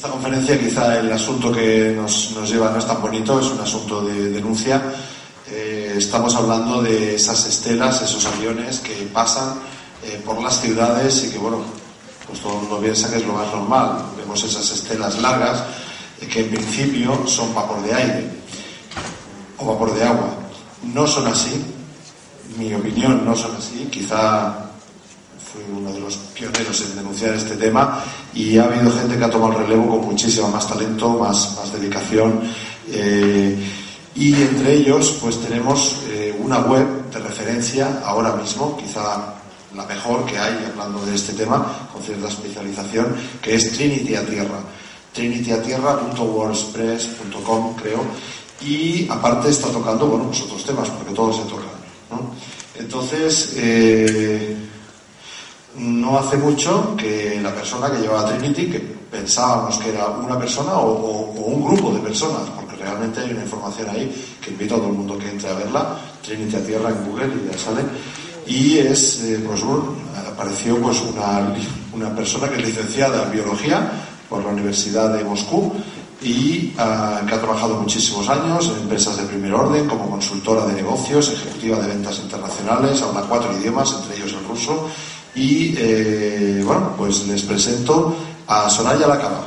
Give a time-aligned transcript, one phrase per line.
[0.00, 3.60] Esta conferencia quizá el asunto que nos, nos lleva no es tan bonito, es un
[3.60, 4.80] asunto de denuncia.
[5.46, 9.58] Eh, estamos hablando de esas estelas, esos aviones que pasan
[10.02, 11.58] eh, por las ciudades y que, bueno,
[12.26, 14.06] pues todo el mundo piensa que es lo más normal.
[14.16, 15.64] Vemos esas estelas largas
[16.22, 18.30] eh, que en principio son vapor de aire
[19.58, 20.30] o vapor de agua.
[20.94, 21.62] No son así,
[22.56, 23.86] mi opinión no son así.
[23.92, 24.69] Quizá
[25.52, 28.02] fui uno de los pioneros en denunciar este tema
[28.34, 31.72] y ha habido gente que ha tomado el relevo con muchísimo más talento, más, más
[31.72, 32.40] dedicación.
[32.88, 33.56] Eh,
[34.14, 39.34] y entre ellos, pues tenemos eh, una web de referencia ahora mismo, quizá
[39.74, 44.26] la mejor que hay hablando de este tema, con cierta especialización, que es Trinity a
[44.26, 44.58] Tierra.
[45.12, 48.04] trinityaTierra.wordpress.com, creo.
[48.60, 51.70] Y aparte está tocando, bueno, pues otros temas, porque todos se tocan.
[52.10, 52.34] ¿no?
[52.78, 54.54] Entonces, eh,
[55.76, 60.74] no hace mucho que la persona que llevaba Trinity, que pensábamos que era una persona
[60.74, 64.88] o, un grupo de personas, porque realmente hay una información ahí que invito a todo
[64.88, 67.82] el mundo que entre a verla, Trinity a Tierra en Google y ya sale.
[68.46, 69.62] Y es, eh, pues
[70.28, 71.54] apareció pues una,
[71.92, 73.90] una persona que es licenciada en biología
[74.28, 75.72] por la Universidad de Moscú
[76.22, 80.74] y uh, que ha trabajado muchísimos años en empresas de primer orden como consultora de
[80.74, 84.88] negocios, ejecutiva de ventas internacionales, habla cuatro idiomas, entre ellos el ruso,
[85.34, 89.46] y eh, bueno, pues les presento a Soraya Lacaba.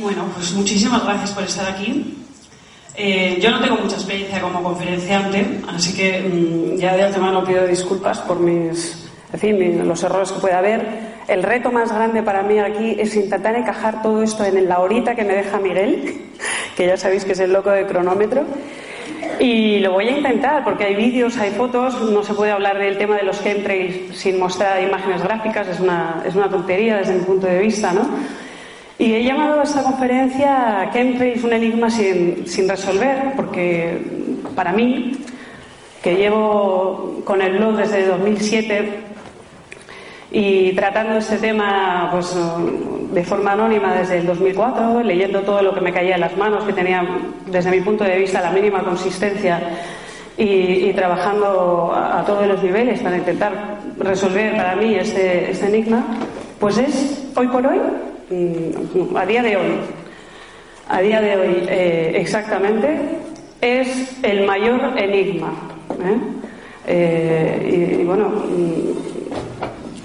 [0.00, 2.16] Bueno, pues muchísimas gracias por estar aquí.
[2.94, 7.66] Eh, yo no tengo mucha experiencia como conferenciante, así que mmm, ya de antemano pido
[7.66, 11.16] disculpas por mis, en fin, los errores que pueda haber.
[11.28, 15.14] El reto más grande para mí aquí es intentar encajar todo esto en la horita
[15.14, 16.30] que me deja Miguel,
[16.76, 18.44] que ya sabéis que es el loco de cronómetro.
[19.40, 22.96] Y lo voy a intentar porque hay vídeos, hay fotos, no se puede hablar del
[22.98, 27.24] tema de los chemtrails sin mostrar imágenes gráficas, es una, es una tontería desde mi
[27.24, 28.08] punto de vista, ¿no?
[28.98, 33.98] Y he llamado a esta conferencia Chemtrails un enigma sin, sin resolver, porque
[34.54, 35.18] para mí,
[36.02, 39.05] que llevo con el blog desde 2007,
[40.38, 42.36] y tratando este tema pues,
[43.10, 46.62] de forma anónima desde el 2004, leyendo todo lo que me caía en las manos,
[46.64, 47.02] que tenía
[47.46, 49.58] desde mi punto de vista la mínima consistencia
[50.36, 56.04] y, trabajando a, todos los niveles para intentar resolver para mí este, este enigma,
[56.60, 57.80] pues es hoy por hoy,
[59.16, 59.72] a día de hoy,
[60.90, 62.98] a día de hoy eh, exactamente,
[63.62, 65.54] es el mayor enigma.
[66.04, 66.18] ¿eh?
[66.88, 68.30] Eh, y, y, bueno,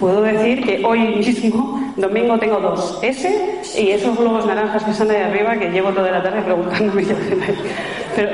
[0.01, 3.00] puedo decir que hoy mismo, domingo, tengo dos.
[3.03, 7.06] Ese y esos globos naranjas que están de arriba que llevo toda la tarde preguntándome.
[8.16, 8.31] Pero,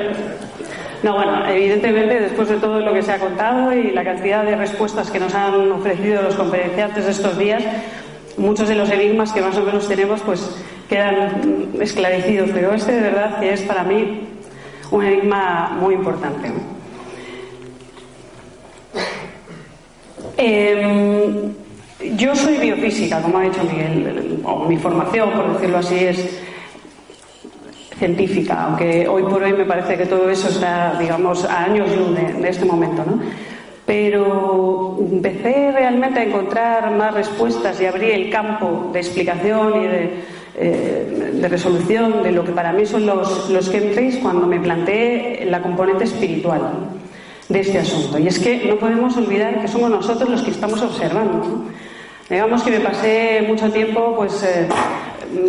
[1.02, 4.56] no, bueno, evidentemente después de todo lo que se ha contado y la cantidad de
[4.56, 7.62] respuestas que nos han ofrecido los conferenciantes estos días,
[8.38, 10.50] muchos de los enigmas que más o menos tenemos pues
[10.88, 14.26] quedan esclarecidos, pero este de verdad que es para mí
[14.90, 16.50] un enigma muy importante.
[20.40, 21.50] Eh,
[22.14, 26.40] yo soy biofísica, como ha dicho Miguel, o mi formación, por decirlo así, es
[27.98, 32.14] científica, aunque hoy por hoy me parece que todo eso está, digamos, a años luz
[32.14, 33.20] de, este momento, ¿no?
[33.84, 40.10] Pero empecé realmente a encontrar más respuestas y abrí el campo de explicación y de,
[40.54, 45.60] eh, resolución de lo que para mí son los, los chemtrails cuando me planteé la
[45.62, 46.98] componente espiritual.
[47.48, 48.18] De este asunto.
[48.18, 51.64] Y es que no podemos olvidar que somos nosotros los que estamos observando.
[52.28, 54.68] Digamos que me pasé mucho tiempo pues, eh,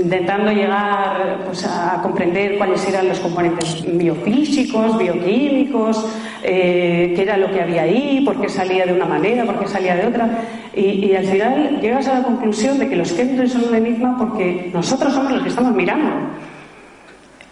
[0.02, 6.06] intentando llegar pues, a comprender cuáles eran los componentes biofísicos, bioquímicos,
[6.42, 9.68] eh, qué era lo que había ahí, por qué salía de una manera, por qué
[9.68, 10.30] salía de otra.
[10.74, 14.70] Y, al final llegas a la conclusión de que los chemtrails son un enigma porque
[14.74, 16.12] nosotros somos los que estamos mirando.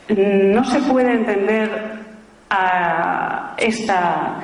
[0.08, 1.97] No se puede entender
[2.50, 4.40] a esta,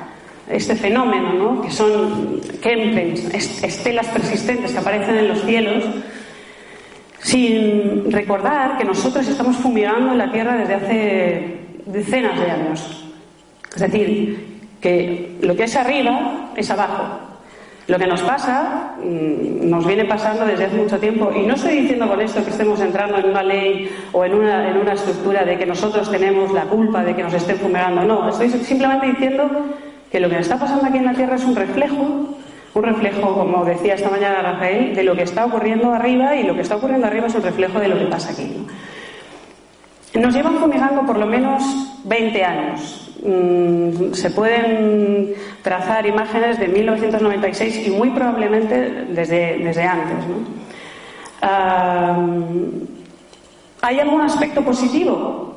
[0.50, 1.62] este fenómeno, ¿no?
[1.62, 3.34] que son chemtrails,
[3.64, 5.84] estelas persistentes que aparecen en los cielos,
[7.20, 13.06] sin recordar que nosotros estamos fumigando la Tierra desde hace decenas de años.
[13.74, 17.33] Es decir, que lo que es arriba es abajo.
[17.88, 22.08] Lo que nos pasa nos viene pasando desde hace mucho tiempo y no estoy diciendo
[22.08, 25.58] con esto que estemos entrando en una ley o en una, en una estructura de
[25.58, 28.04] que nosotros tenemos la culpa de que nos estén fumegando.
[28.06, 29.50] No, estoy simplemente diciendo
[30.10, 32.38] que lo que está pasando aquí en la Tierra es un reflejo,
[32.74, 36.56] un reflejo, como decía esta mañana Rafael, de lo que está ocurriendo arriba y lo
[36.56, 38.66] que está ocurriendo arriba es un reflejo de lo que pasa aquí.
[40.16, 41.64] Nos llevan fumigando por lo menos
[42.06, 43.00] 20 años.
[44.14, 50.18] se pueden trazar imágenes de 1996 y muy probablemente desde, desde antes.
[53.82, 55.56] ¿Hay algún aspecto positivo?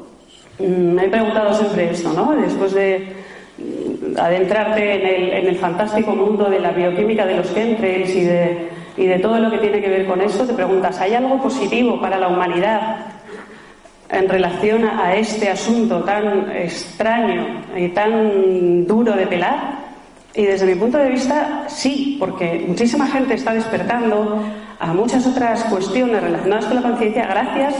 [0.58, 2.34] Mm, me he preguntado siempre esto, ¿no?
[2.34, 3.14] Después de
[3.58, 8.24] mm, adentrarte en el, en el fantástico mundo de la bioquímica de los chemtrails y
[8.24, 11.40] de, y de todo lo que tiene que ver con esto, te preguntas, ¿hay algo
[11.40, 13.05] positivo para la humanidad
[14.08, 19.86] en relación a este asunto tan extraño y tan duro de pelar?
[20.34, 24.42] Y desde mi punto de vista, sí, porque muchísima gente está despertando
[24.78, 27.74] a muchas otras cuestiones relacionadas con la conciencia gracias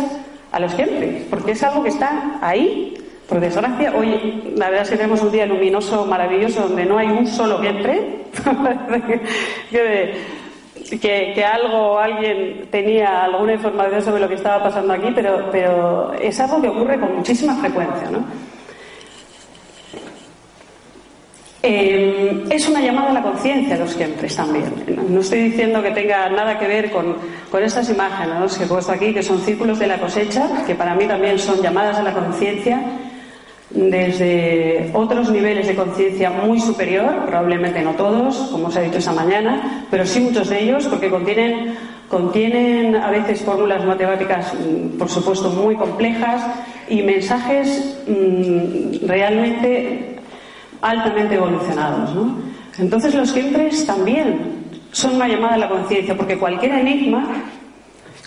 [0.52, 2.94] a los chemtrails, porque es algo que está ahí.
[3.28, 7.08] Por desgracia, hoy la verdad es que tenemos un día luminoso, maravilloso, donde no hay
[7.08, 8.22] un solo chemtrail.
[10.90, 16.12] que, que algo, alguien tenía alguna información sobre lo que estaba pasando aquí, pero, pero
[16.14, 18.24] es algo que ocurre con muchísima frecuencia, ¿no?
[21.68, 24.72] Eh, es una llamada a la conciencia los siempre también.
[25.08, 27.16] No estoy diciendo que tenga nada que ver con,
[27.50, 30.94] con estas imágenes que he puesto aquí, que son círculos de la cosecha, que para
[30.94, 32.80] mí también son llamadas a la conciencia
[33.76, 39.12] desde otros niveles de conciencia muy superior, probablemente no todos, como os ha dicho esa
[39.12, 41.74] mañana, pero sí muchos de ellos, porque contienen,
[42.08, 46.42] contienen a veces fórmulas matemáticas, mm, por supuesto, muy complejas
[46.88, 50.16] y mensajes mm, realmente
[50.80, 52.10] altamente evolucionados.
[52.78, 57.26] Entonces los siempres también son una llamada a la conciencia, porque cualquier enigma,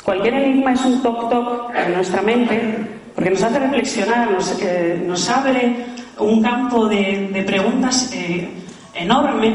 [0.04, 5.76] cualquier enigma es un toc-toc en nuestra mente porque nos hace reflexionar, nos, eh, abre
[6.20, 8.48] un campo de, preguntas eh,
[8.94, 9.52] enorme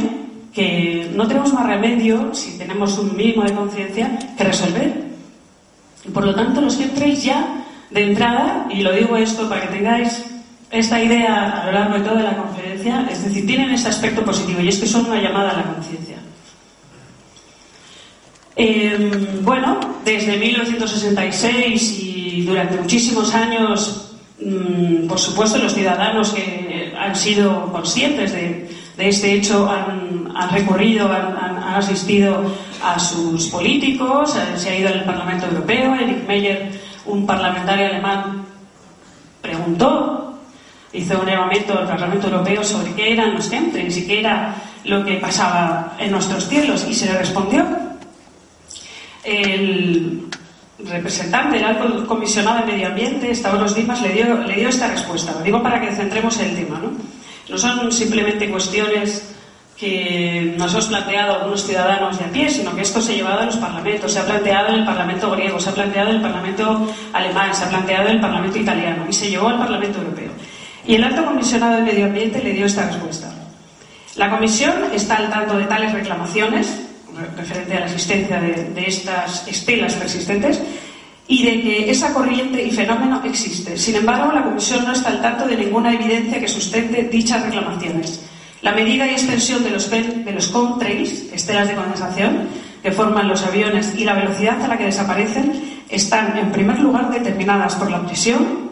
[0.53, 4.93] que no tenemos más remedio, si tenemos un mínimo de conciencia, que resolver.
[6.13, 10.27] Por lo tanto, los chemtrails ya, de entrada, y lo digo esto para que tengáis
[10.71, 14.61] esta idea a lo largo de toda la conferencia, es decir, tienen ese aspecto positivo,
[14.61, 16.19] y es que son una llamada a la conciencia.
[18.57, 27.15] Eh, bueno, desde 1966 y durante muchísimos años, mm, por supuesto, los ciudadanos que han
[27.15, 31.35] sido conscientes de, este hecho han, recurrido, han,
[31.75, 32.43] asistido
[32.83, 36.71] a sus políticos, eh, se ha ido al Parlamento Europeo, Eric Meyer,
[37.07, 38.45] un parlamentario alemán,
[39.43, 40.39] preguntó,
[40.93, 44.55] hizo un llamamiento al Parlamento Europeo sobre qué eran los chemtrails y qué era
[44.85, 47.67] lo que pasaba en nuestros cielos, y se le respondió.
[49.25, 50.29] El,
[50.87, 55.33] representante, el alto comisionado de Medio Ambiente, Stavros Dimas, le dio, le dio esta respuesta.
[55.33, 56.79] Lo digo para que centremos el tema.
[56.79, 56.93] ¿no?
[57.49, 59.31] no son simplemente cuestiones
[59.77, 63.41] que nos hemos planteado algunos ciudadanos de a pie, sino que esto se ha llevado
[63.41, 64.13] a los parlamentos.
[64.13, 67.65] Se ha planteado en el Parlamento griego, se ha planteado en el Parlamento alemán, se
[67.65, 70.31] ha planteado en el Parlamento italiano y se llevó al Parlamento europeo.
[70.87, 73.33] Y el alto comisionado de Medio Ambiente le dio esta respuesta.
[74.17, 76.85] La Comisión está al tanto de tales reclamaciones
[77.37, 80.61] referente a la existencia de, estas estelas persistentes
[81.27, 83.77] y de que esa corriente y fenómeno existe.
[83.77, 88.21] Sin embargo, la Comisión no está al tanto de ninguna evidencia que sustente dichas reclamaciones.
[88.61, 92.49] La medida y extensión de los, de los contrails, estelas de condensación,
[92.83, 97.11] que forman los aviones y la velocidad a la que desaparecen están, en primer lugar,
[97.11, 98.65] determinadas por la presión,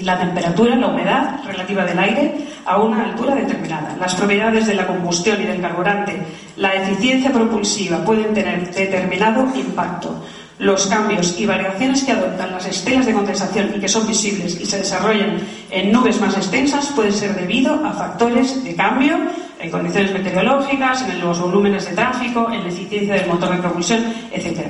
[0.00, 3.96] la temperatura, la humedad relativa del aire a una altura determinada.
[3.98, 6.16] Las propiedades de la combustión y del carburante,
[6.56, 10.22] la eficiencia propulsiva pueden tener determinado impacto.
[10.58, 14.66] Los cambios y variaciones que adoptan las estelas de condensación y que son visibles y
[14.66, 15.38] se desarrollan
[15.70, 19.16] en nubes más extensas pueden ser debido a factores de cambio
[19.60, 24.04] en condiciones meteorológicas, en los volúmenes de tráfico, en la eficiencia del motor de propulsión,
[24.32, 24.66] etc.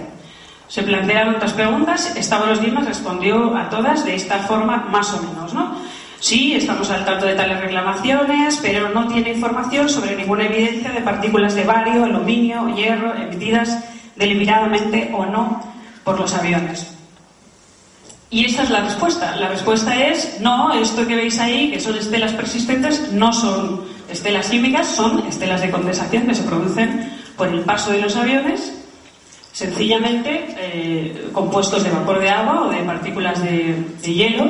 [0.67, 5.55] Se plantearon otras preguntas, Estados Dimas respondió a todas de esta forma más o menos,
[5.55, 5.77] ¿no?
[6.21, 11.01] Sí, estamos al tanto de tales reclamaciones, pero no tiene información sobre ninguna evidencia de
[11.01, 13.79] partículas de bario, aluminio, hierro emitidas
[14.17, 15.78] deliberadamente o no
[16.09, 16.87] por los aviones.
[18.31, 19.37] Y esta es la respuesta.
[19.37, 24.49] La respuesta es no, esto que veis ahí, que son estelas persistentes, no son estelas
[24.49, 28.73] químicas, son estelas de condensación que se producen por el paso de los aviones
[29.53, 34.47] sencillamente eh, compuestos de vapor de agua o de partículas de, hielo.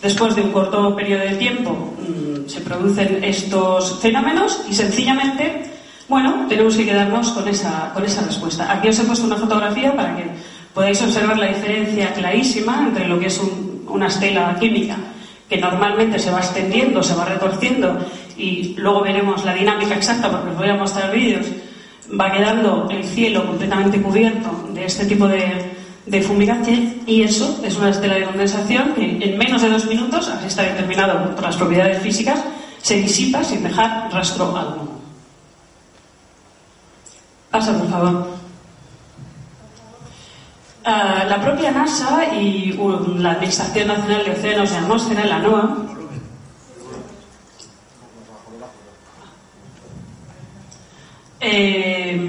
[0.00, 5.72] Después de un corto periodo de tiempo mm, se producen estos fenómenos y sencillamente,
[6.08, 8.70] bueno, tenemos que quedarnos con esa, con esa respuesta.
[8.70, 13.18] Aquí os he puesto una fotografía para que podáis observar la diferencia clarísima entre lo
[13.18, 13.40] que es
[13.86, 14.96] una estela química
[15.48, 17.98] que normalmente se va extendiendo, se va retorciendo
[18.36, 21.46] y luego veremos la dinámica exacta porque os voy a mostrar vídeos
[22.18, 25.72] va quedando el cielo completamente cubierto de este tipo de,
[26.06, 30.28] de fumigación y eso es una estela de condensación que en menos de dos minutos,
[30.28, 32.42] así está determinado por las propiedades físicas,
[32.82, 35.00] se disipa sin dejar rastro alguno.
[37.50, 38.39] Pasa, por favor.
[40.92, 42.72] Ah, la propia NASA y
[43.18, 45.76] la Administración Nacional de Océanos y Atmósfera, la NOAA,
[51.38, 52.20] eh,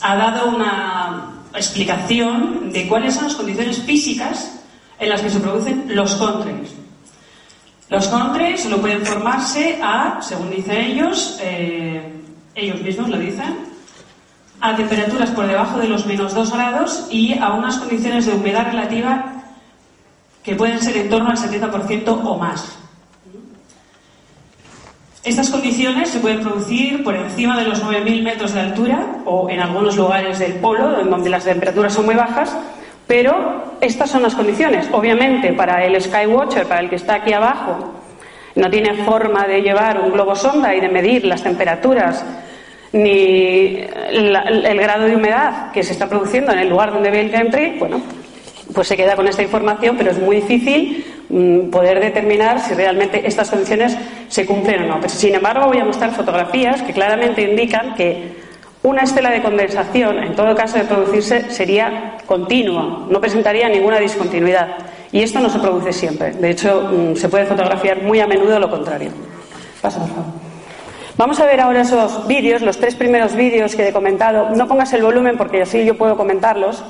[0.00, 4.58] ha dado una explicación de cuáles son las condiciones físicas
[4.98, 6.70] en las que se producen los contrails.
[7.90, 12.10] Los contrails solo pueden formarse a, según dicen ellos, eh,
[12.54, 13.71] ellos mismos lo dicen,
[14.62, 18.66] a temperaturas por debajo de los menos 2 grados y a unas condiciones de humedad
[18.70, 19.24] relativa
[20.44, 22.78] que pueden ser en torno al 70% o más.
[25.24, 29.60] Estas condiciones se pueden producir por encima de los 9.000 metros de altura o en
[29.60, 32.56] algunos lugares del polo, donde las temperaturas son muy bajas,
[33.08, 34.88] pero estas son las condiciones.
[34.92, 37.94] Obviamente, para el Skywatcher, para el que está aquí abajo,
[38.54, 42.24] no tiene forma de llevar un globo sonda y de medir las temperaturas
[42.92, 43.78] ni
[44.10, 47.78] el grado de humedad que se está produciendo en el lugar donde ve el chemtrail,
[47.78, 48.00] bueno,
[48.74, 53.26] pues se queda con esta información, pero es muy difícil mm, poder determinar si realmente
[53.26, 53.96] estas condiciones
[54.28, 54.96] se cumplen o no.
[54.96, 58.42] Pero, sin embargo, voy a mostrar fotografías que claramente indican que
[58.82, 64.76] una estela de condensación, en todo caso de producirse, sería continua, no presentaría ninguna discontinuidad.
[65.12, 66.32] Y esto no se produce siempre.
[66.32, 69.10] De hecho, mm, se puede fotografiar muy a menudo lo contrario.
[69.80, 70.41] Pasa, por favor.
[71.16, 74.50] Vamos a ver ahora esos vídeos, los tres primeros vídeos que he comentado.
[74.50, 76.82] No pongas el volumen porque así yo puedo comentarlos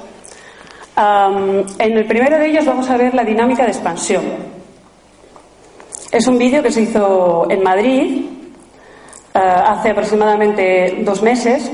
[0.96, 4.22] en el primero de ellos vamos a ver la dinámica de expansión.
[6.10, 8.26] Es un vídeo que se hizo en Madrid
[9.34, 11.70] eh, hace aproximadamente dos meses.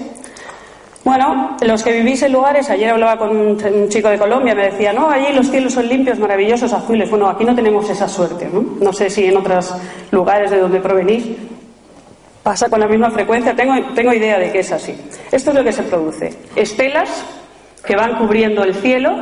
[1.05, 4.93] Bueno, los que vivís en lugares, ayer hablaba con un, chico de Colombia, me decía,
[4.93, 7.09] no, allí los cielos son limpios, maravillosos, azules.
[7.09, 8.77] Bueno, aquí no tenemos esa suerte, ¿no?
[8.81, 9.75] No sé si en otros
[10.11, 11.25] lugares de donde provenís
[12.49, 14.95] pasa con la misma frecuencia, tengo, tengo idea de que es así.
[15.31, 16.33] Esto es lo que se produce.
[16.57, 17.23] Estelas
[17.85, 19.15] que van cubriendo el cielo,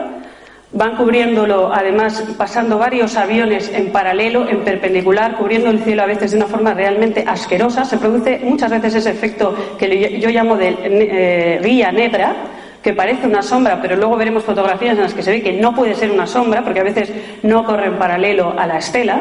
[0.70, 6.30] van cubriéndolo, además pasando varios aviones en paralelo, en perpendicular, cubriendo el cielo a veces
[6.30, 7.84] de una forma realmente asquerosa.
[7.84, 12.32] Se produce muchas veces ese efecto que yo llamo de eh, guía negra,
[12.80, 15.74] que parece una sombra, pero luego veremos fotografías en las que se ve que no
[15.74, 17.10] puede ser una sombra, porque a veces
[17.42, 19.20] no corre en paralelo a la estela.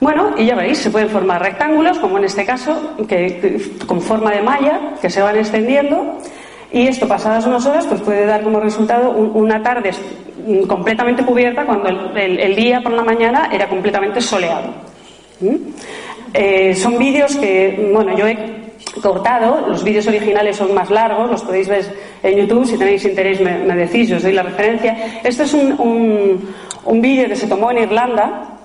[0.00, 4.30] Bueno, y ya veréis, se pueden formar rectángulos, como en este caso, que, con forma
[4.30, 6.18] de malla, que se van extendiendo.
[6.70, 9.90] Y esto, pasadas unas horas, pues puede dar como resultado una tarde
[10.66, 14.72] completamente cubierta cuando el, día por la mañana era completamente soleado.
[15.40, 15.56] ¿Mm?
[16.34, 18.36] Eh, son vídeos que, bueno, yo he
[19.00, 21.84] cortado, los vídeos originales son más largos, los podéis ver
[22.22, 25.20] en YouTube, si tenéis interés me, decís, yo os doy la referencia.
[25.24, 26.52] Este es un,
[26.84, 28.57] un, vídeo que se tomó en Irlanda,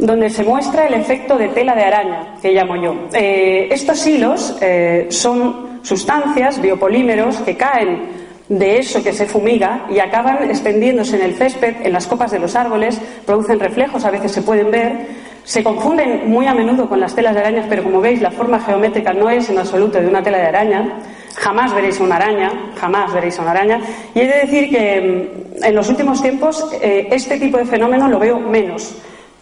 [0.00, 2.94] donde se muestra el efecto de tela de araña, que llamo yo.
[3.12, 10.00] Eh, estos hilos eh, son sustancias, biopolímeros, que caen de eso que se fumiga y
[10.00, 14.32] acaban extendiéndose en el césped, en las copas de los árboles, producen reflejos, a veces
[14.32, 15.06] se pueden ver,
[15.44, 18.58] se confunden muy a menudo con las telas de arañas, pero como veis la forma
[18.58, 20.98] geométrica no es en absoluto de una tela de araña,
[21.36, 23.80] jamás veréis una araña, jamás veréis una araña,
[24.14, 25.30] y he de decir que
[25.60, 28.96] mm, en los últimos tiempos eh, este tipo de fenómeno lo veo menos,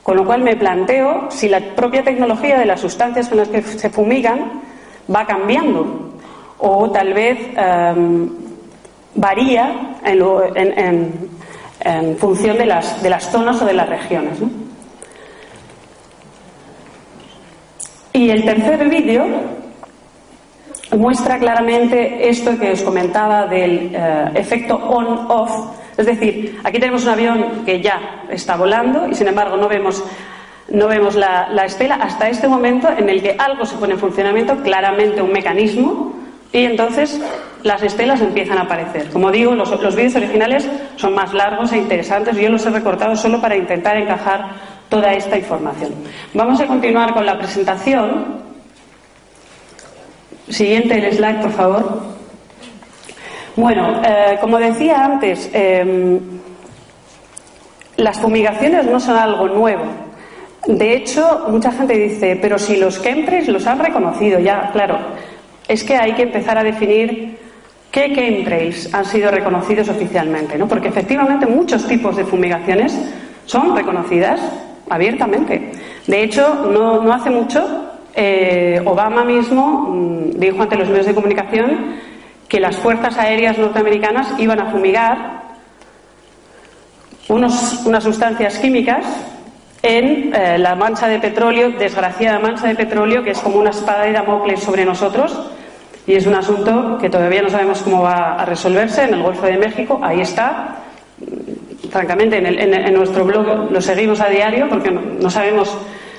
[0.08, 3.60] con lo cual me planteo si la propia tecnología de las sustancias con las que
[3.60, 4.62] se fumigan
[5.14, 6.14] va cambiando
[6.56, 8.30] o tal vez em,
[9.14, 11.28] varía en,
[12.16, 14.38] función de las, de las, zonas o de las regiones.
[18.14, 19.26] Y el tercer vídeo
[20.96, 25.77] muestra claramente esto que os comentaba del eh, efecto on-off.
[25.98, 30.02] Es decir, aquí tenemos un avión que ya está volando y sin embargo no vemos
[30.70, 33.98] no vemos la, la, estela hasta este momento en el que algo se pone en
[33.98, 36.14] funcionamiento, claramente un mecanismo,
[36.52, 37.20] y entonces
[37.62, 39.10] las estelas empiezan a aparecer.
[39.10, 42.36] Como digo, los, vídeos originales son más largos e interesantes.
[42.36, 44.48] Yo los he recortado solo para intentar encajar
[44.88, 45.92] toda esta información.
[46.32, 48.38] Vamos a continuar con la presentación.
[50.48, 52.17] Siguiente el slide, por favor.
[53.58, 56.20] Bueno, eh, como decía antes, em,
[57.96, 59.82] las fumigaciones no son algo nuevo.
[60.66, 64.98] De hecho, mucha gente dice, pero si los chemtrails los han reconocido ya, claro
[65.68, 67.36] es que hay que empezar a definir
[67.90, 70.66] qué chemtrails han sido reconocidos oficialmente, ¿no?
[70.66, 72.98] Porque efectivamente muchos tipos de fumigaciones
[73.44, 74.40] son reconocidas
[74.88, 75.72] abiertamente.
[76.06, 81.96] De hecho, no, hace mucho, eh, Obama mismo mm, dijo ante los medios de comunicación
[82.48, 85.38] que las fuerzas aéreas norteamericanas iban a fumigar
[87.28, 89.04] unas sustancias químicas
[89.82, 94.04] en eh, la mancha de petróleo, desgraciada mancha de petróleo, que es como una espada
[94.04, 95.50] de Damocles sobre nosotros.
[96.06, 99.46] Y es un asunto que todavía no sabemos cómo va a resolverse en el Golfo
[99.46, 100.00] de México.
[100.02, 100.76] Ahí está.
[101.90, 105.76] Francamente, en, nuestro blog lo seguimos a diario porque no, sabemos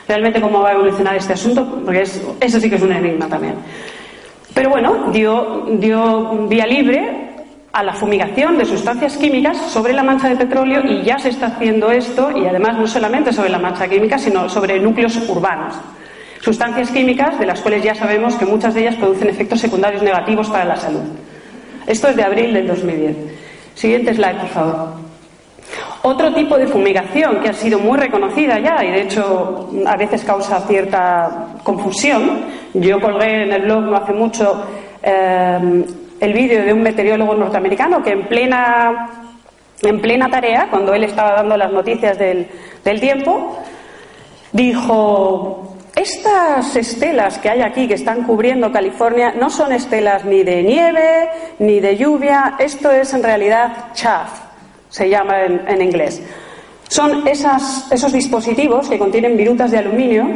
[0.07, 3.55] realmente cómo va a evolucionar este asunto, porque eso sí que es un enigma también.
[4.59, 5.63] Pero bueno, dio,
[6.49, 7.29] vía libre
[7.71, 11.45] a la fumigación de sustancias químicas sobre la mancha de petróleo y ya se está
[11.45, 15.75] haciendo esto y además no solamente sobre la mancha química sino sobre núcleos urbanos.
[16.41, 20.49] Sustancias químicas de las cuales ya sabemos que muchas de ellas producen efectos secundarios negativos
[20.49, 21.03] para la salud.
[21.87, 23.15] Esto es de abril del 2010.
[23.75, 24.89] Siguiente slide, por favor.
[26.01, 30.25] Otro tipo de fumigación que ha sido muy reconocida ya y de hecho a veces
[30.25, 32.58] causa cierta confusión.
[32.73, 34.63] Yo colgué en el blog no hace mucho
[35.01, 35.85] eh,
[36.19, 39.09] el vídeo de un meteorólogo norteamericano que en plena,
[39.81, 42.47] en plena tarea, cuando él estaba dando las noticias del,
[42.83, 43.57] del tiempo,
[44.51, 50.63] dijo, estas estelas que hay aquí que están cubriendo California no son estelas ni de
[50.63, 54.29] nieve ni de lluvia, esto es en realidad chaff,
[54.89, 56.21] se llama en, inglés.
[56.87, 60.27] Son esas, esos dispositivos que contienen virutas de aluminio,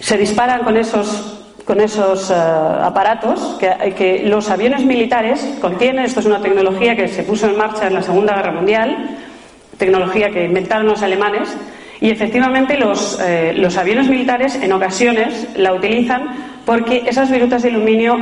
[0.00, 6.04] se disparan con esos eh, aparatos que, los aviones militares contienen.
[6.04, 9.16] Esto es una tecnología que se puso en marcha en la Segunda Guerra Mundial,
[9.76, 11.56] tecnología que inventaron los alemanes.
[12.00, 16.28] Y efectivamente los, eh, los aviones militares en ocasiones la utilizan
[16.64, 18.16] porque esas virutas de aluminio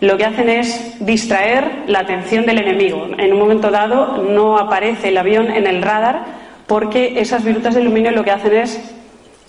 [0.00, 3.06] lo que hacen es distraer la atención del enemigo.
[3.18, 6.24] En un momento dado no aparece el avión en el radar
[6.66, 8.80] porque esas virutas de aluminio lo que hacen es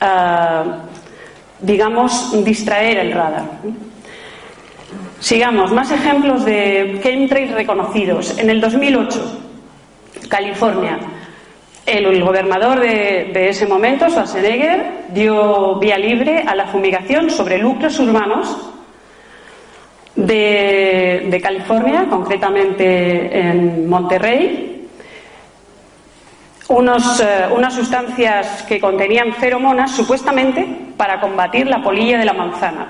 [0.02, 0.80] ah,
[1.62, 3.44] digamos, distraer el radar.
[5.20, 8.38] Sigamos, más ejemplos de chemtrails reconocidos.
[8.40, 9.42] En el 2008,
[10.30, 10.98] California,
[11.86, 18.72] el, gobernador de, ese momento, Schwarzenegger, dio vía libre a la fumigación sobre núcleos urbanos
[20.16, 24.69] de, de California, concretamente en Monterrey,
[26.70, 32.88] unos, eh, unas sustancias que contenían feromonas supuestamente para combatir la polilla de la manzana.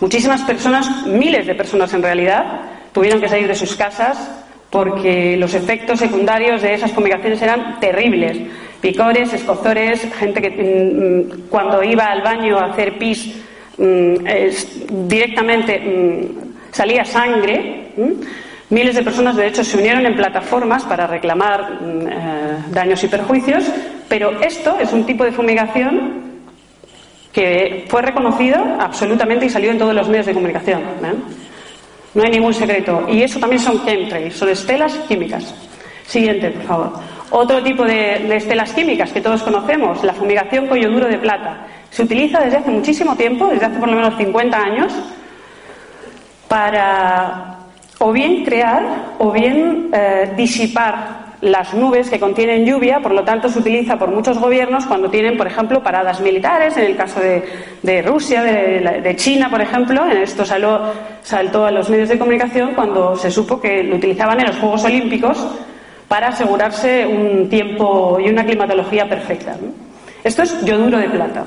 [0.00, 2.44] Muchísimas personas, miles de personas en realidad,
[2.92, 8.36] tuvieron que salir de sus casas porque los efectos secundarios de esas fumigaciones eran terribles.
[8.80, 13.34] Picores, escozores, gente que mm, mm, cuando iba al baño a hacer pis
[13.78, 16.28] mm, directamente
[16.72, 17.92] salía sangre.
[18.68, 23.08] Miles de personas, de hecho, se unieron en plataformas para reclamar mm, eh, daños y
[23.08, 23.64] perjuicios,
[24.08, 26.26] pero esto es un tipo de fumigación
[27.32, 30.80] que fue reconocido absolutamente y salió en todos los medios de comunicación.
[30.80, 31.14] ¿eh?
[32.14, 33.06] No hay ningún secreto.
[33.08, 35.54] Y eso también son chemtrails, son estelas químicas.
[36.06, 36.92] Siguiente, por favor.
[37.30, 41.66] Otro tipo de, de, estelas químicas que todos conocemos, la fumigación con yoduro de plata.
[41.90, 44.92] Se utiliza desde hace muchísimo tiempo, desde hace por lo menos 50 años,
[46.48, 47.55] para
[47.98, 53.48] o bien crear o bien eh, disipar las nubes que contienen lluvia, por lo tanto
[53.48, 58.02] se utiliza por muchos gobiernos cuando tienen, por ejemplo, paradas militares, en el caso de,
[58.02, 63.30] Rusia, de, China, por ejemplo, en esto saltó a los medios de comunicación cuando se
[63.30, 65.46] supo que lo utilizaban en los Juegos Olímpicos
[66.08, 69.56] para asegurarse un tiempo y una climatología perfecta.
[70.24, 71.44] Esto es yoduro de plata.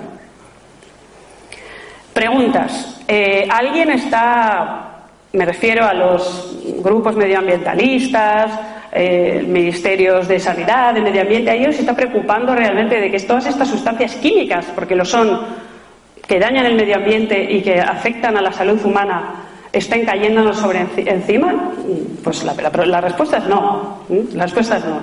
[2.14, 3.02] Preguntas.
[3.08, 4.89] Eh, ¿Alguien está
[5.34, 8.52] me refiero a los grupos medioambientalistas,
[8.92, 13.20] eh, ministerios de sanidad, de medio ambiente, a ellos se está preocupando realmente de que
[13.20, 15.40] todas estas sustancias químicas, porque lo son,
[16.28, 20.86] que dañan el medio ambiente y que afectan a la salud humana, estén cayéndonos sobre
[20.96, 21.74] encima?
[22.24, 24.06] Pues la, respuesta es no.
[24.34, 25.02] La respuesta es no.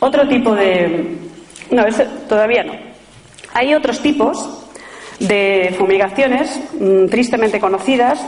[0.00, 1.16] Otro tipo de.
[1.70, 1.84] No,
[2.28, 2.74] todavía no.
[3.54, 4.66] Hay otros tipos
[5.18, 8.22] de fumigaciones mm, tristemente conocidas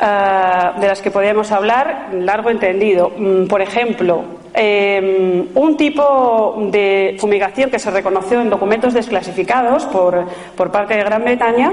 [0.00, 3.12] eh, de las que podríamos hablar largo entendido.
[3.16, 10.26] Mm, por ejemplo, em, un tipo de fumigación que se reconoció en documentos desclasificados por,
[10.56, 11.72] por parte de Gran Bretaña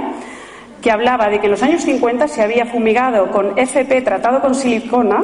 [0.84, 4.54] que hablaba de que en los años 50 se había fumigado con FP tratado con
[4.54, 5.24] silicona.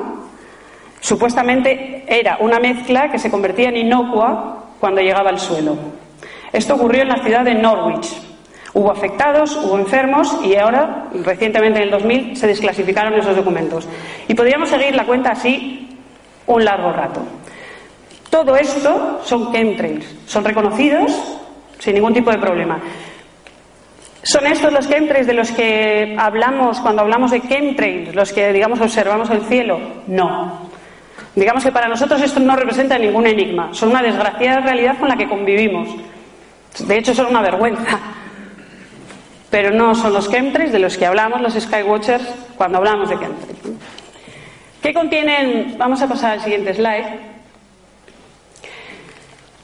[1.01, 5.75] Supuestamente era una mezcla que se convertía en inocua cuando llegaba al suelo.
[6.53, 8.28] Esto ocurrió en la ciudad de Norwich,
[8.73, 13.87] Hubo afectados, hubo enfermos y ahora, recientemente en el 2000, se desclasificaron esos documentos.
[14.27, 15.97] Y podríamos seguir la cuenta así
[16.45, 17.21] un largo rato.
[18.29, 21.11] Todo esto son chemtrails, son reconocidos
[21.79, 22.79] sin ningún tipo de problema.
[24.21, 28.79] ¿Son estos los chemtrails de los que hablamos cuando hablamos de chemtrails, los que, digamos,
[28.81, 29.79] observamos el cielo?
[30.07, 30.69] No.
[31.35, 35.15] Digamos que para nosotros esto no representa ningún enigma, son una desgraciada realidad con la
[35.15, 35.87] que convivimos.
[36.79, 37.99] De hecho, son una vergüenza.
[39.49, 42.23] Pero no son los chemtrails de los que hablamos los Skywatchers
[42.55, 43.79] cuando hablamos de chemtrails.
[44.81, 45.75] ¿Qué contienen?
[45.77, 47.19] Vamos a pasar al siguiente slide.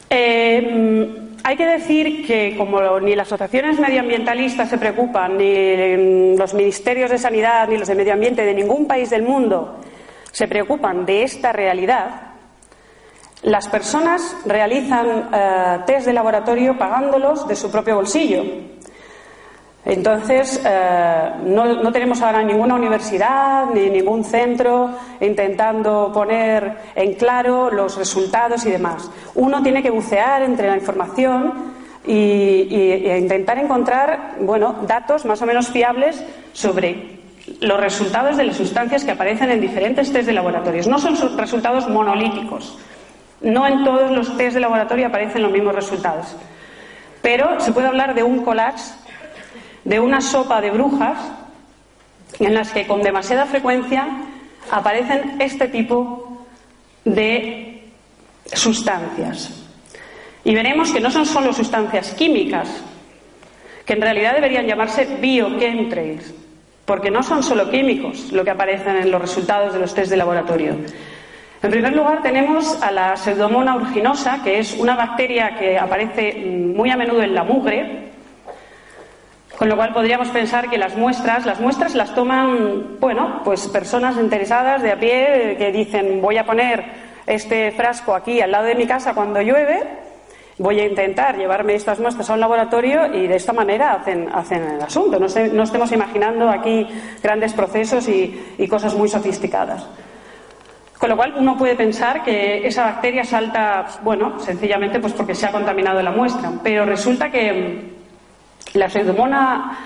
[0.09, 7.11] Eh, hay que decir que como ni las asociaciones medioambientalistas se preocupan, ni los ministerios
[7.11, 9.79] de sanidad, ni los de medio ambiente de ningún país del mundo
[10.31, 12.33] se preocupan de esta realidad,
[13.43, 18.43] las personas realizan eh, test de laboratorio pagándolos de su propio bolsillo.
[19.85, 24.89] Entonces, eh, no, tenemos ahora ninguna universidad ni ningún centro
[25.21, 29.11] intentando poner en claro los resultados y demás.
[29.35, 35.45] Uno tiene que bucear entre la información y, e intentar encontrar bueno, datos más o
[35.45, 37.19] menos fiables sobre
[37.61, 40.87] los resultados de las sustancias que aparecen en diferentes test de laboratorios.
[40.87, 42.79] No son resultados monolíticos.
[43.41, 46.35] No en todos los test de laboratorio aparecen los mismos resultados.
[47.21, 49.04] Pero se puede hablar de un collage
[49.85, 51.17] de una sopa de brujas
[52.39, 54.07] en las que con demasiada frecuencia
[54.69, 56.43] aparecen este tipo
[57.05, 57.83] de
[58.51, 59.63] sustancias.
[60.43, 62.83] Y veremos que no son solo sustancias químicas,
[63.85, 66.33] que en realidad deberían llamarse biochemtrails,
[66.85, 70.17] porque no son solo químicos lo que aparecen en los resultados de los test de
[70.17, 70.75] laboratorio.
[71.61, 76.91] En primer lugar, tenemos a la pseudomonas aeruginosa, que es una bacteria que aparece muy
[76.91, 78.14] a menudo en la mugre,
[79.57, 84.17] con lo cual podríamos pensar que las muestras, las muestras las toman, bueno, pues personas
[84.17, 86.83] interesadas de a pie que dicen voy a poner
[87.25, 89.81] este frasco aquí al lado de mi casa cuando llueve,
[90.57, 94.63] voy a intentar llevarme estas muestras a un laboratorio y de esta manera hacen, hacen
[94.63, 95.19] el asunto.
[95.19, 96.87] No, no estemos imaginando aquí
[97.23, 99.87] grandes procesos y, y cosas muy sofisticadas.
[100.99, 105.45] Con lo cual uno puede pensar que esa bacteria salta, bueno, sencillamente pues porque se
[105.45, 107.94] ha contaminado la muestra, pero resulta que
[108.75, 109.77] la pseudomonas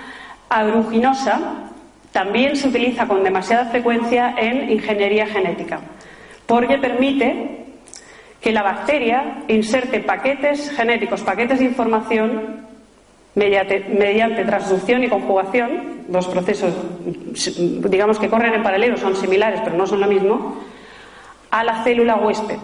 [0.48, 1.38] aeruginosa
[2.12, 5.80] también se utiliza con demasiada frecuencia en ingeniería genética,
[6.46, 7.60] porque permite
[8.40, 12.66] que la bacteria inserte paquetes genéticos, paquetes de información
[13.34, 16.74] mediante, transducción y conjugación, dos procesos,
[17.88, 20.56] digamos que corren en paralelo, son similares pero no son lo mismo,
[21.50, 22.58] a la célula huésped.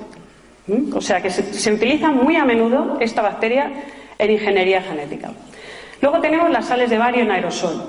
[0.66, 0.96] ¿Mm?
[0.96, 3.70] O sea que se utiliza muy a menudo esta bacteria
[4.18, 5.30] en ingeniería genética.
[6.00, 7.86] Luego tenemos las sales de bario en aerosol.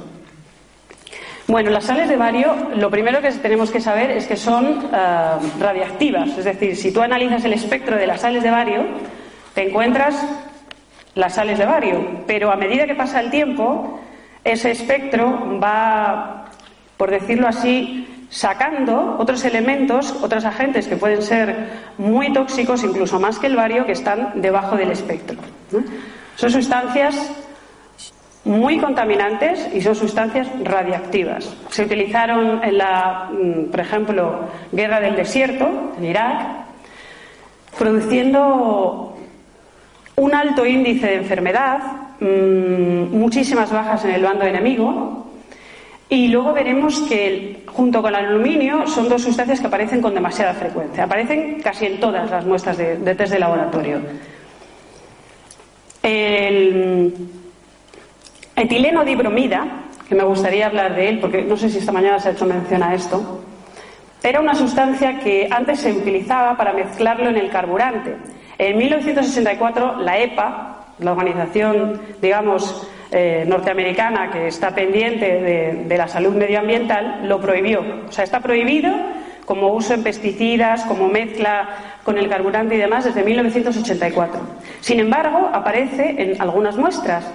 [1.48, 5.32] Bueno, las sales de bario, lo primero que tenemos que saber es que son eh,
[5.60, 6.38] radiactivas.
[6.38, 8.84] Es decir, si tú analizas el espectro de las sales de bario,
[9.54, 10.15] te encuentras
[11.15, 12.24] las sales de bario.
[12.28, 13.98] Pero a medida que pasa el tiempo,
[14.43, 16.48] ese espectro va,
[16.98, 23.39] por decirlo así, sacando otros elementos, otros agentes que pueden ser muy tóxicos, incluso más
[23.39, 25.38] que el bario, que están debajo del espectro.
[26.36, 27.32] Son sustancias
[28.48, 31.54] muy contaminantes y son sustancias radiactivas.
[31.70, 34.40] Se utilizaron en la, mm, por ejemplo,
[34.72, 36.48] guerra del desierto, en Irak,
[37.78, 39.18] produciendo
[40.16, 41.80] un alto índice de enfermedad,
[42.20, 45.26] mm, muchísimas bajas en el bando enemigo,
[46.10, 50.54] y luego veremos que junto con el aluminio son dos sustancias que aparecen con demasiada
[50.54, 51.04] frecuencia.
[51.04, 54.00] Aparecen casi en todas las muestras de, de test de laboratorio.
[56.02, 57.14] El,
[58.58, 62.30] Etileno dibromida, que me gustaría hablar de él, porque no sé si esta mañana se
[62.30, 63.43] ha hecho mención a esto,
[64.24, 68.15] era una sustancia que antes se utilizaba para mezclarlo en el carburante.
[68.58, 76.08] En 1964, la EPA, la organización, digamos, eh, norteamericana que está pendiente de, de la
[76.08, 77.82] salud medioambiental, lo prohibió.
[78.10, 78.91] O sea, está prohibido
[79.46, 81.70] como uso en pesticidas, como mezcla
[82.04, 84.41] con el carburante y demás desde 1984.
[84.82, 87.32] Sin embargo, aparece en algunas muestras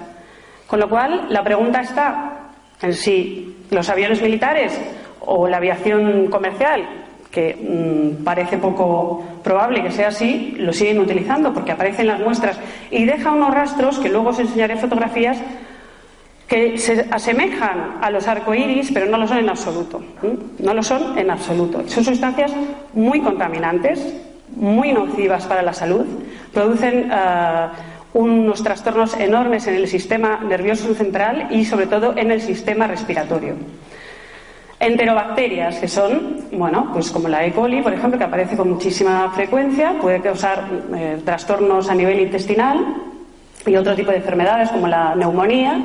[0.73, 2.49] con lo cual, la pregunta está
[2.81, 4.81] en si los aviones militares
[5.19, 6.83] o la aviación comercial,
[7.29, 12.59] que mm, parece poco probable que sea así, lo siguen utilizando porque aparecen las muestras
[12.89, 15.37] y deja unos rastros que luego os enseñaré fotografías
[16.47, 20.01] que se asemejan a los arcoíris, pero no lo son en absoluto.
[20.57, 21.87] No lo son en absoluto.
[21.87, 22.51] Son sustancias
[22.93, 24.11] muy contaminantes,
[24.55, 26.07] muy nocivas para la salud,
[26.51, 27.09] producen.
[27.11, 27.73] Ah,
[28.13, 33.55] unos trastornos enormes en el sistema nervioso central y sobre todo en el sistema respiratorio.
[34.79, 37.53] Enterobacterias, que son, bueno, pues como la E.
[37.53, 42.85] coli, por ejemplo, que aparece con muchísima frecuencia, puede causar eh, trastornos a nivel intestinal
[43.65, 45.79] y otro tipo de enfermedades como la neumonía,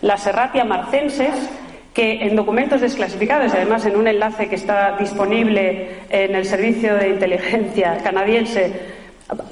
[0.00, 1.48] la serratia marcenses,
[1.94, 6.94] que en documentos desclasificados, y además en un enlace que está disponible en el Servicio
[6.96, 8.99] de Inteligencia canadiense,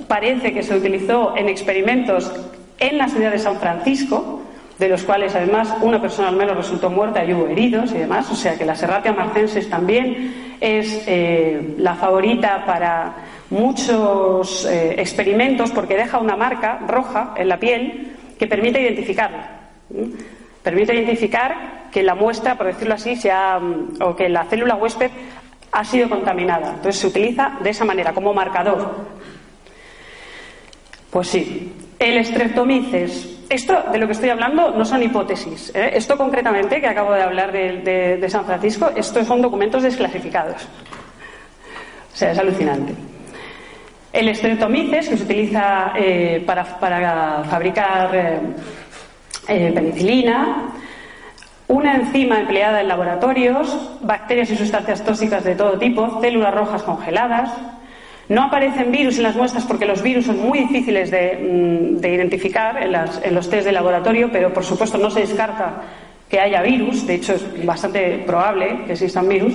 [0.06, 2.32] parece que se utilizó en experimentos
[2.78, 4.42] en la ciudad de San Francisco,
[4.78, 8.30] de los cuales además una persona al menos resultó muerta y hubo heridos y demás,
[8.30, 13.14] o sea que la Serratia marcensis también es eh, la favorita para
[13.50, 19.50] muchos eh, experimentos porque deja una marca roja en la piel que permite identificarla.
[20.62, 25.10] Permite identificar que la muestra, por decirlo así, sea, mm, o que la célula huésped
[25.72, 26.70] ha sido contaminada.
[26.70, 29.17] Entonces se utiliza de esa manera, como marcador.
[31.10, 31.72] Pues sí.
[31.98, 33.36] El estreptomices.
[33.48, 35.72] Esto de lo que estoy hablando no son hipótesis.
[35.74, 35.90] ¿eh?
[35.94, 40.62] Esto concretamente, que acabo de hablar de, San Francisco, estos son documentos desclasificados.
[42.12, 42.94] O sea, es alucinante.
[44.12, 46.64] El estreptomices, que se utiliza eh, para,
[47.44, 50.72] fabricar eh, penicilina,
[51.68, 57.50] una enzima empleada en laboratorios, bacterias y sustancias tóxicas de todo tipo, células rojas congeladas,
[58.28, 62.82] no aparecen virus en las muestras porque los virus son muy difíciles de, mm, identificar
[62.82, 65.82] en, los test de laboratorio, pero por supuesto no se descarta
[66.28, 69.54] que haya virus, de hecho es bastante probable que existan virus.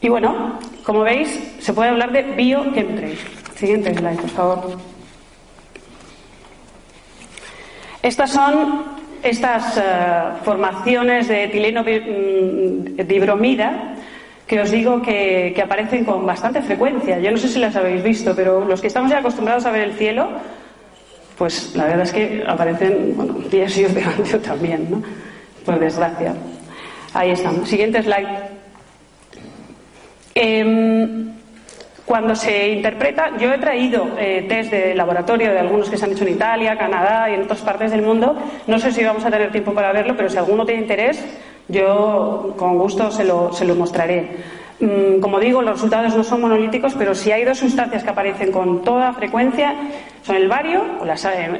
[0.00, 3.16] Y bueno, como veis, se puede hablar de biochemistry.
[3.54, 4.78] Siguiente slide, por favor.
[8.02, 8.84] Estas son
[9.22, 9.82] estas eh,
[10.44, 13.95] formaciones de etileno mm, dibromida
[14.46, 17.18] que os digo que, aparecen con bastante frecuencia.
[17.18, 19.82] Yo no sé si las habéis visto, pero los que estamos ya acostumbrados a ver
[19.82, 20.28] el cielo,
[21.36, 25.02] pues la verdad es que aparecen, bueno, días y de también, ¿no?
[25.64, 26.34] Por desgracia.
[27.12, 27.66] Ahí están.
[27.66, 28.28] Siguiente slide.
[30.34, 31.32] Em,
[32.04, 36.12] cuando se interpreta, yo he traído eh, test de laboratorio de algunos que se han
[36.12, 38.36] hecho en Italia, Canadá y en otras partes del mundo.
[38.68, 41.24] No sé si vamos a tener tiempo para verlo, pero si alguno tiene interés,
[41.68, 44.56] yo con gusto se lo, se lo mostraré.
[44.78, 48.52] Mm, como digo, los resultados no son monolíticos, pero si hay dos sustancias que aparecen
[48.52, 49.74] con toda frecuencia,
[50.22, 50.82] son el bario,